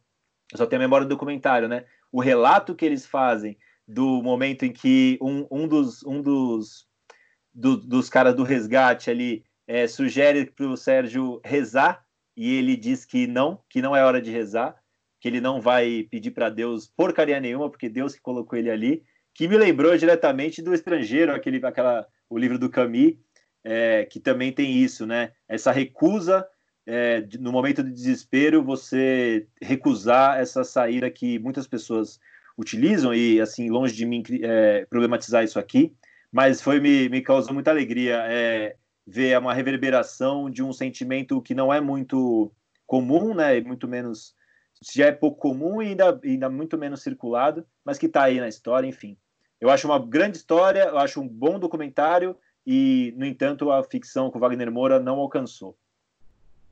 [0.55, 3.57] só tenho a memória do documentário, né, o relato que eles fazem
[3.87, 6.87] do momento em que um, um dos, um dos
[7.53, 12.03] do, dos caras do resgate ali é, sugere para o Sérgio rezar
[12.35, 14.75] e ele diz que não, que não é hora de rezar,
[15.19, 19.03] que ele não vai pedir para Deus porcaria nenhuma, porque Deus que colocou ele ali,
[19.33, 23.15] que me lembrou diretamente do Estrangeiro, aquele, aquela, o livro do Camus,
[23.63, 25.31] é, que também tem isso, né?
[25.47, 26.45] Essa recusa
[26.85, 32.19] é, no momento de desespero, você recusar essa saída que muitas pessoas
[32.57, 35.93] utilizam e assim longe de mim é, problematizar isso aqui,
[36.31, 38.75] mas foi me, me causou muita alegria é,
[39.05, 42.51] ver uma reverberação de um sentimento que não é muito
[42.85, 43.59] comum, né?
[43.61, 44.35] Muito menos
[44.93, 48.47] já é pouco comum e ainda, ainda muito menos circulado, mas que está aí na
[48.47, 49.17] história, enfim.
[49.59, 52.35] Eu acho uma grande história, eu acho um bom documentário
[52.67, 55.77] e, no entanto, a ficção com Wagner Moura não alcançou.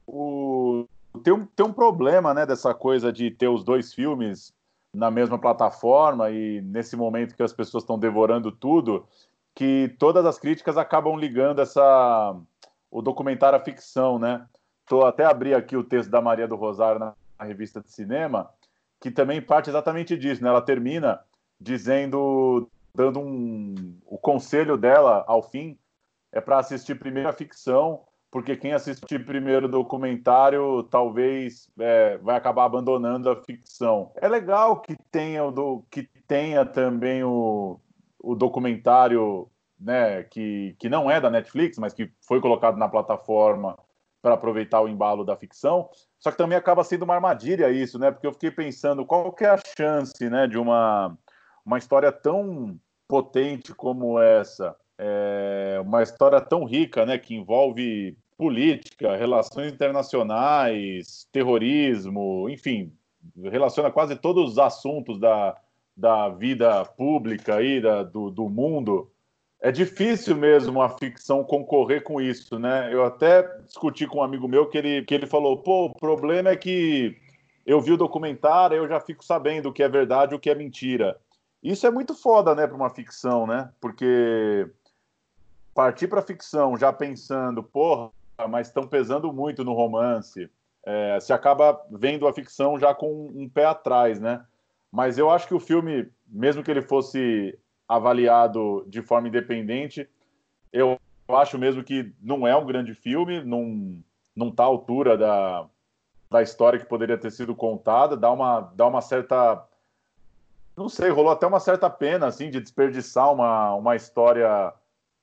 [0.06, 0.86] O...
[1.24, 4.54] Tem, um, tem um problema, né, dessa coisa de ter os dois filmes
[4.94, 9.08] na mesma plataforma e nesse momento que as pessoas estão devorando tudo,
[9.56, 12.36] que todas as críticas acabam ligando essa
[12.90, 14.46] o documentário à ficção, né?
[14.86, 18.52] Tô até abri aqui o texto da Maria do Rosário na, revista de cinema,
[19.00, 20.50] que também parte exatamente disso, né?
[20.50, 21.22] Ela termina
[21.60, 25.78] dizendo, dando um, o conselho dela ao fim
[26.32, 32.38] é para assistir primeiro a ficção, porque quem assistir primeiro o documentário talvez é, vai
[32.38, 34.12] acabar abandonando a ficção.
[34.16, 37.80] É legal que tenha, do, que tenha também o,
[38.18, 43.78] o documentário né, que, que não é da Netflix, mas que foi colocado na plataforma
[44.22, 45.90] para aproveitar o embalo da ficção.
[46.18, 48.12] Só que também acaba sendo uma armadilha isso, né?
[48.12, 51.18] Porque eu fiquei pensando qual que é a chance, né, de uma
[51.66, 59.16] uma história tão potente como essa, é, uma história tão rica, né, que envolve política,
[59.16, 62.94] relações internacionais, terrorismo, enfim,
[63.44, 65.58] relaciona quase todos os assuntos da,
[65.98, 69.12] da vida pública aí, da, do, do mundo,
[69.60, 72.92] é difícil mesmo a ficção concorrer com isso, né?
[72.92, 76.50] Eu até discuti com um amigo meu que ele, que ele falou, pô, o problema
[76.50, 77.16] é que
[77.66, 80.50] eu vi o documentário, eu já fico sabendo o que é verdade e o que
[80.50, 81.16] é mentira.
[81.62, 83.70] Isso é muito foda, né, para uma ficção, né?
[83.80, 84.68] Porque
[85.74, 88.12] partir para ficção já pensando, porra,
[88.50, 90.50] mas estão pesando muito no romance,
[90.84, 94.44] é, se acaba vendo a ficção já com um pé atrás, né?
[94.92, 97.58] Mas eu acho que o filme, mesmo que ele fosse
[97.88, 100.10] avaliado de forma independente,
[100.72, 101.00] eu
[101.30, 104.02] acho mesmo que não é um grande filme, não,
[104.36, 105.68] não tá à altura da,
[106.30, 109.66] da história que poderia ter sido contada, dá uma, dá uma certa.
[110.76, 114.74] Não sei, rolou até uma certa pena, assim, de desperdiçar uma, uma história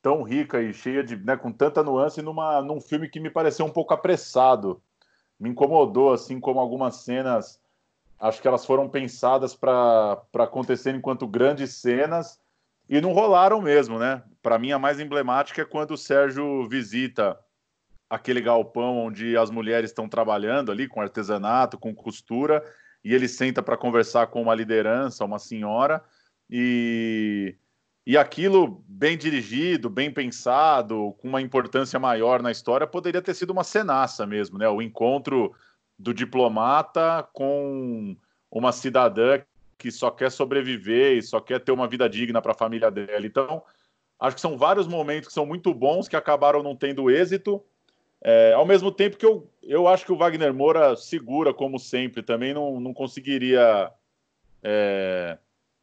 [0.03, 1.17] tão rica e cheia de.
[1.17, 4.81] Né, com tanta nuance numa, num filme que me pareceu um pouco apressado.
[5.39, 7.61] Me incomodou, assim, como algumas cenas
[8.19, 12.41] acho que elas foram pensadas para acontecer enquanto grandes cenas
[12.89, 14.23] e não rolaram mesmo, né?
[14.43, 17.39] Para mim, a mais emblemática é quando o Sérgio visita
[18.09, 22.65] aquele galpão onde as mulheres estão trabalhando ali com artesanato, com costura,
[23.05, 26.03] e ele senta para conversar com uma liderança, uma senhora,
[26.51, 27.55] e,
[28.09, 33.51] e aquilo bem dirigido, bem pensado, com uma importância maior na história, poderia ter sido
[33.51, 34.67] uma cenaça mesmo, né?
[34.67, 35.55] O encontro
[35.99, 38.17] do diplomata com
[38.51, 39.43] uma cidadã
[39.77, 43.27] que só quer sobreviver e só quer ter uma vida digna para a família dela.
[43.27, 43.63] Então,
[44.19, 47.63] acho que são vários momentos que são muito bons que acabaram não tendo êxito.
[48.23, 52.23] É, ao mesmo tempo que eu, eu acho que o Wagner Moura segura, como sempre,
[52.23, 53.93] também não, não conseguiria.
[54.63, 55.37] É,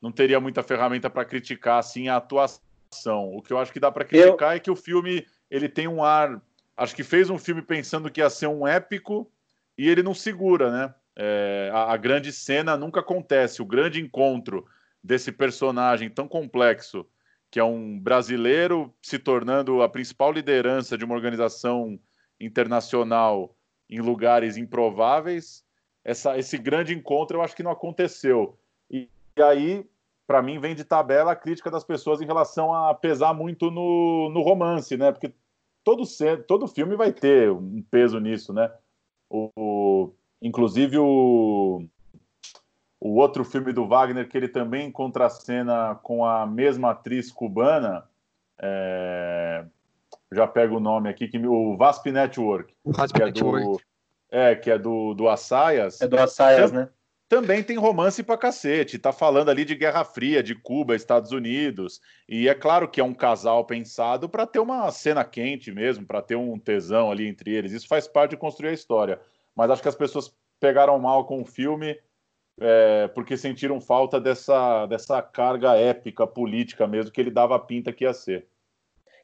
[0.06, 3.34] não teria muita ferramenta para criticar assim a atuação.
[3.34, 4.58] O que eu acho que dá para criticar eu...
[4.58, 6.40] é que o filme ele tem um ar,
[6.78, 9.28] acho que fez um filme pensando que ia ser um épico
[9.76, 10.94] e ele não segura, né?
[11.16, 14.68] É, a, a grande cena nunca acontece, o grande encontro
[15.04, 17.04] desse personagem tão complexo
[17.50, 22.00] que é um brasileiro se tornando a principal liderança de uma organização
[22.40, 23.56] internacional
[23.90, 25.64] em lugares improváveis,
[26.04, 28.56] essa, esse grande encontro eu acho que não aconteceu.
[28.92, 29.86] E, e aí,
[30.28, 34.30] para mim, vem de tabela a crítica das pessoas em relação a pesar muito no,
[34.30, 35.12] no romance, né?
[35.12, 35.34] Porque
[35.84, 36.04] todo,
[36.48, 38.72] todo filme vai ter um peso nisso, né?
[39.30, 41.84] O, o, inclusive o,
[43.00, 48.04] o outro filme do Wagner, que ele também contracena com a mesma atriz cubana,
[48.60, 49.64] é...
[50.32, 52.74] já pego o nome aqui, que, o Vasp Network.
[52.84, 53.64] O Vasp que é Network.
[53.64, 53.82] Do,
[54.32, 56.02] é, que é do, do Assayas.
[56.02, 56.90] É do Assayas, né?
[57.28, 59.00] Também tem romance pra cacete.
[59.00, 62.00] Tá falando ali de Guerra Fria, de Cuba, Estados Unidos.
[62.30, 66.22] E é claro que é um casal pensado para ter uma cena quente mesmo, para
[66.22, 67.72] ter um tesão ali entre eles.
[67.72, 69.20] Isso faz parte de construir a história.
[69.56, 71.98] Mas acho que as pessoas pegaram mal com o filme
[72.60, 77.92] é, porque sentiram falta dessa, dessa carga épica, política mesmo, que ele dava a pinta
[77.92, 78.48] que ia ser.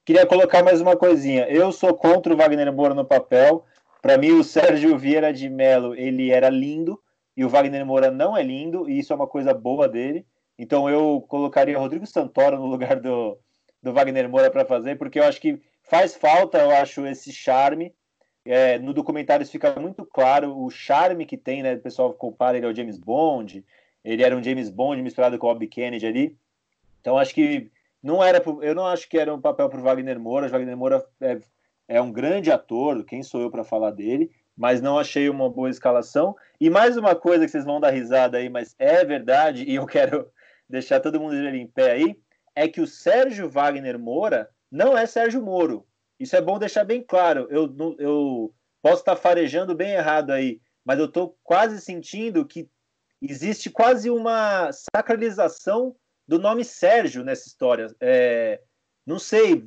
[0.04, 1.48] Queria colocar mais uma coisinha.
[1.48, 3.66] Eu sou contra o Wagner Moura no papel.
[4.02, 7.00] Para mim, o Sérgio Vieira de Mello, ele era lindo,
[7.42, 10.24] e o Wagner Moura não é lindo, e isso é uma coisa boa dele.
[10.60, 13.36] Então eu colocaria Rodrigo Santoro no lugar do,
[13.82, 17.92] do Wagner Moura para fazer, porque eu acho que faz falta, eu acho, esse charme
[18.46, 21.74] é, no documentário fica muito claro o charme que tem, né?
[21.74, 23.66] O pessoal compara ele ao James Bond.
[24.06, 26.38] Ele era um James Bond misturado com o Bob Kennedy ali.
[27.00, 27.72] Então acho que
[28.04, 30.46] não era, eu não acho que era um papel para o Wagner Moura.
[30.46, 31.40] O Wagner Moura é,
[31.88, 33.04] é um grande ator.
[33.04, 34.30] Quem sou eu para falar dele?
[34.58, 36.36] Mas não achei uma boa escalação.
[36.60, 39.86] E mais uma coisa que vocês vão dar risada aí, mas é verdade e eu
[39.86, 40.30] quero
[40.70, 42.16] deixar todo mundo em pé aí,
[42.56, 45.86] é que o Sérgio Wagner Moura não é Sérgio Moro.
[46.20, 47.48] Isso é bom deixar bem claro.
[47.50, 52.70] Eu, eu posso estar farejando bem errado aí, mas eu estou quase sentindo que
[53.22, 55.96] existe quase uma sacralização
[56.28, 57.88] do nome Sérgio nessa história.
[58.00, 58.62] É,
[59.06, 59.62] não sei,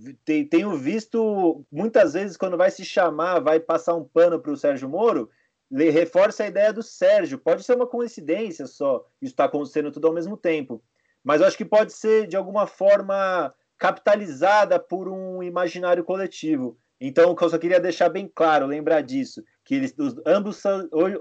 [0.50, 4.88] tenho visto muitas vezes quando vai se chamar, vai passar um pano para o Sérgio
[4.88, 5.28] Moro,
[5.70, 7.38] reforça a ideia do Sérgio.
[7.38, 10.82] Pode ser uma coincidência só, isso está acontecendo tudo ao mesmo tempo.
[11.22, 16.78] Mas eu acho que pode ser, de alguma forma, capitalizada por um imaginário coletivo.
[17.00, 20.62] Então, eu só queria deixar bem claro, lembrar disso, que eles os, ambos,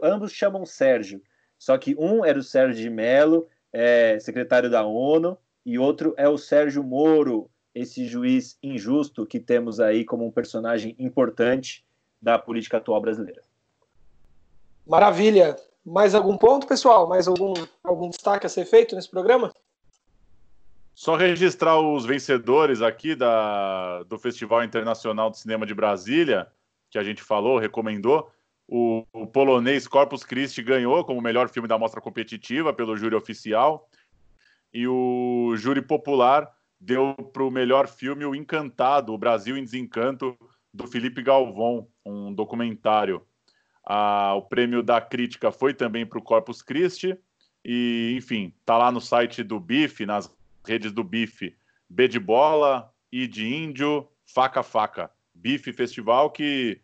[0.03, 1.21] ambos chamam Sérgio,
[1.57, 6.27] só que um era o Sérgio de Mello, é, secretário da ONU, e outro é
[6.27, 11.83] o Sérgio Moro, esse juiz injusto que temos aí como um personagem importante
[12.21, 13.41] da política atual brasileira.
[14.87, 15.55] Maravilha.
[15.85, 17.07] Mais algum ponto, pessoal?
[17.07, 17.53] Mais algum,
[17.83, 19.53] algum destaque a ser feito nesse programa?
[20.95, 26.47] Só registrar os vencedores aqui da, do Festival Internacional de Cinema de Brasília,
[26.89, 28.31] que a gente falou, recomendou.
[28.67, 33.89] O, o polonês Corpus Christi ganhou como melhor filme da mostra competitiva pelo júri oficial.
[34.73, 36.49] E o júri popular
[36.83, 40.37] deu para o melhor filme o Encantado, o Brasil em Desencanto,
[40.73, 43.25] do Felipe Galvão, um documentário.
[43.85, 47.17] Ah, o prêmio da crítica foi também para o Corpus Christi.
[47.63, 50.33] E, enfim, tá lá no site do BIF, nas
[50.65, 51.55] redes do Bife,
[51.89, 55.09] B de bola, I de índio, faca faca.
[55.33, 56.81] Bife Festival que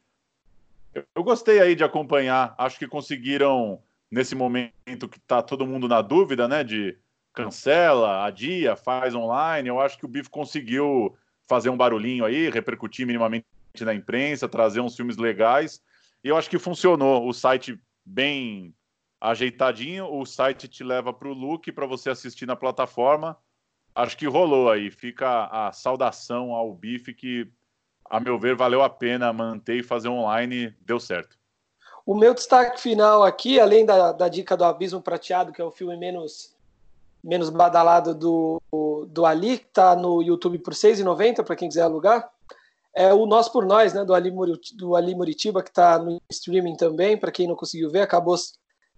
[1.13, 2.55] eu gostei aí de acompanhar.
[2.57, 6.97] Acho que conseguiram nesse momento que tá todo mundo na dúvida, né, de
[7.33, 9.69] cancela, adia, faz online.
[9.69, 11.15] Eu acho que o Bife conseguiu
[11.47, 13.45] fazer um barulhinho aí, repercutir minimamente
[13.81, 15.81] na imprensa, trazer uns filmes legais.
[16.23, 17.27] E eu acho que funcionou.
[17.27, 18.73] O site bem
[19.21, 23.37] ajeitadinho, o site te leva para o look para você assistir na plataforma
[23.95, 24.89] acho que rolou aí.
[24.89, 27.47] Fica a saudação ao bife que,
[28.09, 31.37] a meu ver, valeu a pena manter e fazer online, deu certo.
[32.05, 35.71] O meu destaque final aqui, além da, da dica do Abismo Prateado, que é o
[35.71, 36.55] filme menos,
[37.23, 38.61] menos badalado do,
[39.09, 42.29] do Ali, que está no YouTube por R$ 6,90 para quem quiser alugar,
[42.95, 44.31] é o Nós por Nós, né, do Ali,
[44.75, 48.35] do Ali Muritiba, que está no streaming também, para quem não conseguiu ver, acabou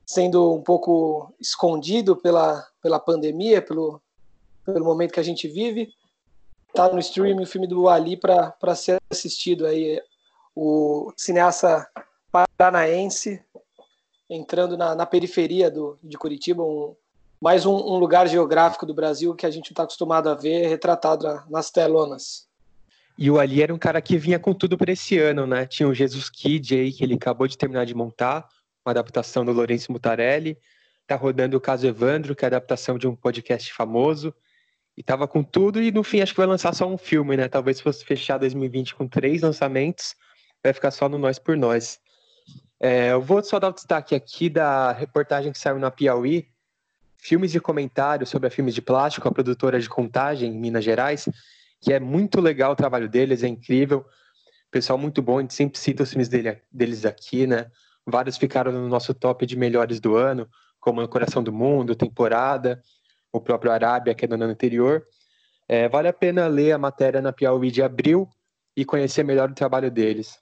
[0.06, 4.02] sendo um pouco escondido pela, pela pandemia, pelo,
[4.66, 5.94] pelo momento que a gente vive.
[6.74, 10.02] Tá no streaming o filme do Ali para ser assistido aí.
[10.56, 11.88] O cineasta
[12.32, 13.44] paranaense
[14.30, 16.96] entrando na, na periferia do, de Curitiba, um,
[17.42, 21.26] mais um, um, lugar geográfico do Brasil que a gente está acostumado a ver retratado
[21.26, 22.48] na, nas telonas.
[23.18, 25.66] E o Ali era um cara que vinha com tudo para esse ano, né?
[25.66, 28.48] Tinha o Jesus Kid aí, que ele acabou de terminar de montar,
[28.86, 30.58] uma adaptação do Lourenço Mutarelli.
[31.08, 34.34] Tá rodando o caso Evandro, que é a adaptação de um podcast famoso.
[34.96, 37.48] E tava com tudo, e no fim acho que vai lançar só um filme, né?
[37.48, 40.16] Talvez se fosse fechar 2020 com três lançamentos,
[40.64, 42.00] vai ficar só no Nós por Nós.
[42.80, 46.51] É, eu vou só dar o destaque aqui da reportagem que saiu na Piauí,
[47.22, 51.30] filmes de comentário sobre a Filmes de Plástico, a produtora de Contagem, em Minas Gerais,
[51.80, 54.04] que é muito legal o trabalho deles, é incrível.
[54.72, 57.70] Pessoal muito bom, a gente sempre cita os filmes dele, deles aqui, né?
[58.08, 60.50] Vários ficaram no nosso top de melhores do ano,
[60.80, 62.82] como O Coração do Mundo, Temporada,
[63.32, 65.06] o próprio Arábia, que é do ano anterior.
[65.68, 68.28] É, vale a pena ler a matéria na Piauí de abril
[68.76, 70.40] e conhecer melhor o trabalho deles.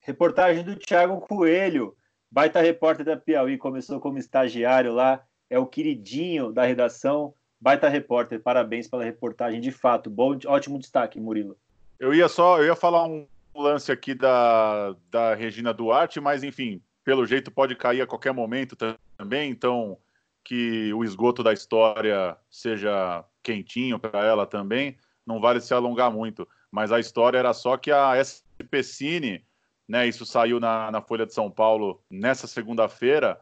[0.00, 1.94] Reportagem do Thiago Coelho,
[2.30, 5.22] baita repórter da Piauí, começou como estagiário lá,
[5.52, 11.20] é o queridinho da redação, baita repórter, parabéns pela reportagem, de fato, bom, ótimo destaque,
[11.20, 11.56] Murilo.
[12.00, 16.80] Eu ia só, eu ia falar um lance aqui da, da Regina Duarte, mas enfim,
[17.04, 18.74] pelo jeito pode cair a qualquer momento
[19.18, 19.98] também, então
[20.42, 24.96] que o esgoto da história seja quentinho para ela também,
[25.26, 29.44] não vale se alongar muito, mas a história era só que a SP Cine
[29.88, 30.06] né?
[30.06, 33.38] Isso saiu na, na Folha de São Paulo nessa segunda-feira,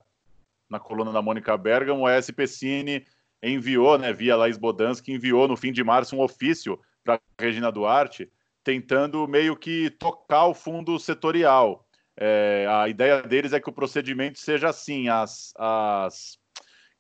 [0.71, 2.07] na coluna da Mônica Bergamo.
[2.07, 3.05] A SP Cine
[3.43, 8.31] enviou, né, via Laís Bodansky, enviou no fim de março um ofício para Regina Duarte,
[8.63, 11.85] tentando meio que tocar o fundo setorial.
[12.17, 16.39] É, a ideia deles é que o procedimento seja assim: as, as,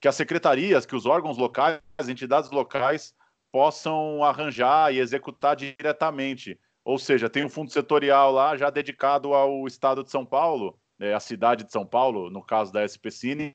[0.00, 3.14] que as secretarias, que os órgãos locais, as entidades locais
[3.52, 9.66] possam arranjar e executar diretamente ou seja, tem um fundo setorial lá já dedicado ao
[9.66, 13.54] estado de São Paulo, é, a cidade de São Paulo, no caso da SPCine,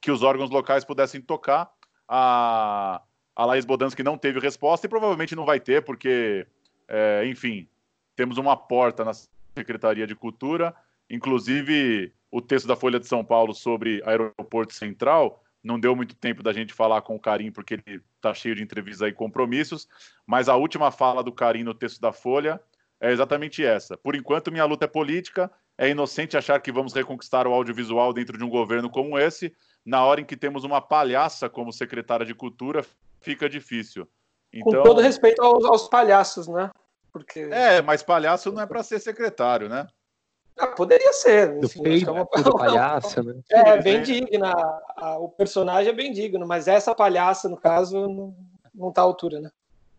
[0.00, 1.70] que os órgãos locais pudessem tocar.
[2.08, 3.02] A,
[3.36, 6.46] a Laís Bodansky não teve resposta e provavelmente não vai ter, porque,
[6.88, 7.68] é, enfim,
[8.16, 9.12] temos uma porta na
[9.56, 10.74] Secretaria de Cultura.
[11.08, 16.42] Inclusive, o texto da Folha de São Paulo sobre aeroporto central não deu muito tempo
[16.42, 19.88] da gente falar com o Karim, porque ele está cheio de entrevistas e compromissos.
[20.26, 22.60] Mas a última fala do Karim no texto da Folha
[23.00, 23.96] é exatamente essa.
[23.96, 25.50] Por enquanto, minha luta é política.
[25.76, 29.54] É inocente achar que vamos reconquistar o audiovisual dentro de um governo como esse.
[29.84, 32.84] Na hora em que temos uma palhaça como secretária de Cultura,
[33.20, 34.06] fica difícil.
[34.52, 34.82] Então...
[34.82, 36.70] Com todo respeito aos, aos palhaços, né?
[37.12, 37.40] Porque...
[37.50, 39.86] É, mas palhaço não é para ser secretário, né?
[40.58, 41.56] Ah, poderia ser.
[41.64, 42.24] Enfim, do é uma...
[42.24, 43.40] do palhaço, né?
[43.50, 44.54] É, bem digna.
[45.18, 48.36] o personagem é bem digno, mas essa palhaça, no caso, não,
[48.74, 49.50] não tá à altura, né?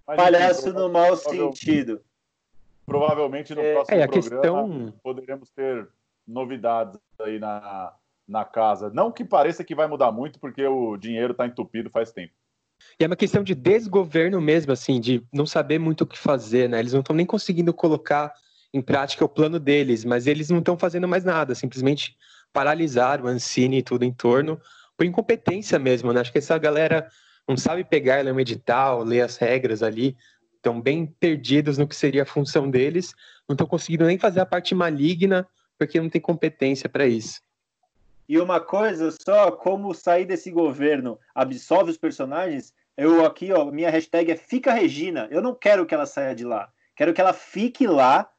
[0.06, 2.02] Mas, palhaço enfim, no mau sentido.
[2.86, 4.94] Provavelmente no é, próximo é, programa questão...
[5.02, 5.88] poderemos ter
[6.28, 7.94] novidades aí na,
[8.32, 8.90] na casa.
[8.90, 12.34] Não que pareça que vai mudar muito, porque o dinheiro está entupido faz tempo.
[13.00, 16.68] E é uma questão de desgoverno mesmo, assim, de não saber muito o que fazer,
[16.68, 16.80] né?
[16.80, 18.34] Eles não estão nem conseguindo colocar
[18.74, 22.16] em prática o plano deles, mas eles não estão fazendo mais nada, simplesmente
[22.54, 24.60] paralisaram o Ancine e tudo em torno,
[24.98, 26.22] por incompetência mesmo, né?
[26.22, 27.08] Acho que essa galera
[27.48, 30.16] não sabe pegar, ler um edital, ler as regras ali,
[30.56, 33.14] estão bem perdidos no que seria a função deles,
[33.48, 37.42] não estão conseguindo nem fazer a parte maligna, porque não tem competência para isso.
[38.32, 43.90] E uma coisa só, como sair desse governo absolve os personagens, eu aqui, ó, minha
[43.90, 45.28] hashtag é Fica Regina.
[45.30, 46.70] Eu não quero que ela saia de lá.
[46.96, 48.30] Quero que ela fique lá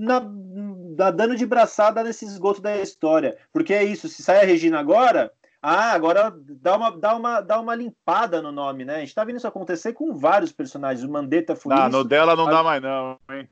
[0.00, 3.36] na, na, dando de braçada nesse esgoto da história.
[3.52, 7.60] Porque é isso, se sai a Regina agora, ah, agora dá uma, dá uma, dá
[7.60, 8.96] uma limpada no nome, né?
[8.96, 11.04] A gente tá vendo isso acontecer com vários personagens.
[11.04, 12.50] O Mandetta foi Ah, no dela não a...
[12.50, 13.46] dá mais não, hein?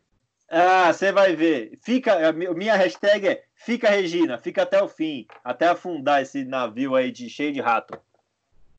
[0.48, 1.78] Ah, você vai ver.
[1.82, 7.10] Fica, minha hashtag é Fica Regina, fica até o fim, até afundar esse navio aí
[7.10, 7.98] de cheio de rato.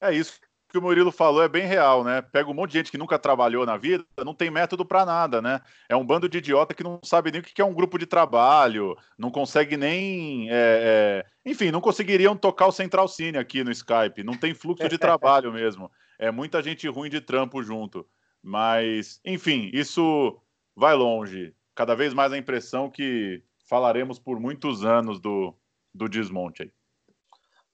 [0.01, 0.39] É isso
[0.69, 2.21] que o Murilo falou é bem real, né?
[2.21, 5.41] Pega um monte de gente que nunca trabalhou na vida, não tem método para nada,
[5.41, 5.61] né?
[5.89, 8.05] É um bando de idiota que não sabe nem o que é um grupo de
[8.05, 10.47] trabalho, não consegue nem.
[10.49, 11.25] É, é...
[11.43, 15.51] Enfim, não conseguiriam tocar o Central Cine aqui no Skype, não tem fluxo de trabalho
[15.51, 15.91] mesmo.
[16.19, 18.05] É muita gente ruim de trampo junto.
[18.41, 20.39] Mas, enfim, isso
[20.75, 21.53] vai longe.
[21.79, 25.55] Cada vez mais a impressão que falaremos por muitos anos do,
[25.95, 26.71] do desmonte aí.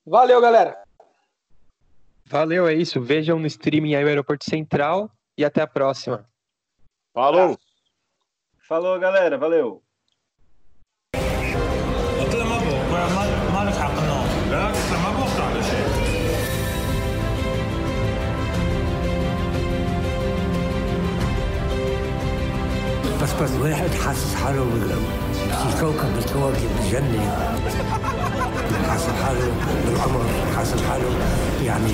[0.06, 0.80] Valeu, galera!
[2.24, 3.00] Valeu, é isso.
[3.00, 6.24] Vejam no streaming aí o Aeroporto Central e até a próxima.
[7.12, 7.58] Falou!
[8.68, 9.36] Falou, galera.
[9.36, 9.82] Valeu!
[23.42, 24.64] بس واحد حاسس حاله
[25.48, 27.48] في كوكب من كواكب الجنة.
[28.88, 29.52] حاسب حاله
[29.86, 30.24] بالعمر
[30.56, 31.10] حاسب حاله
[31.64, 31.92] يعني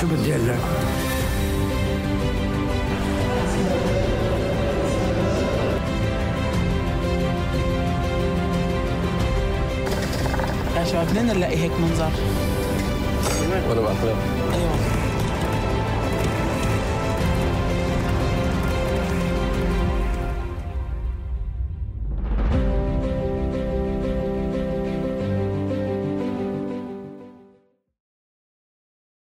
[0.00, 0.58] شو بدي أقول لك؟
[10.76, 12.10] يا شباب منين نلاقي هيك منظر.
[13.68, 14.16] وأنا بعت لك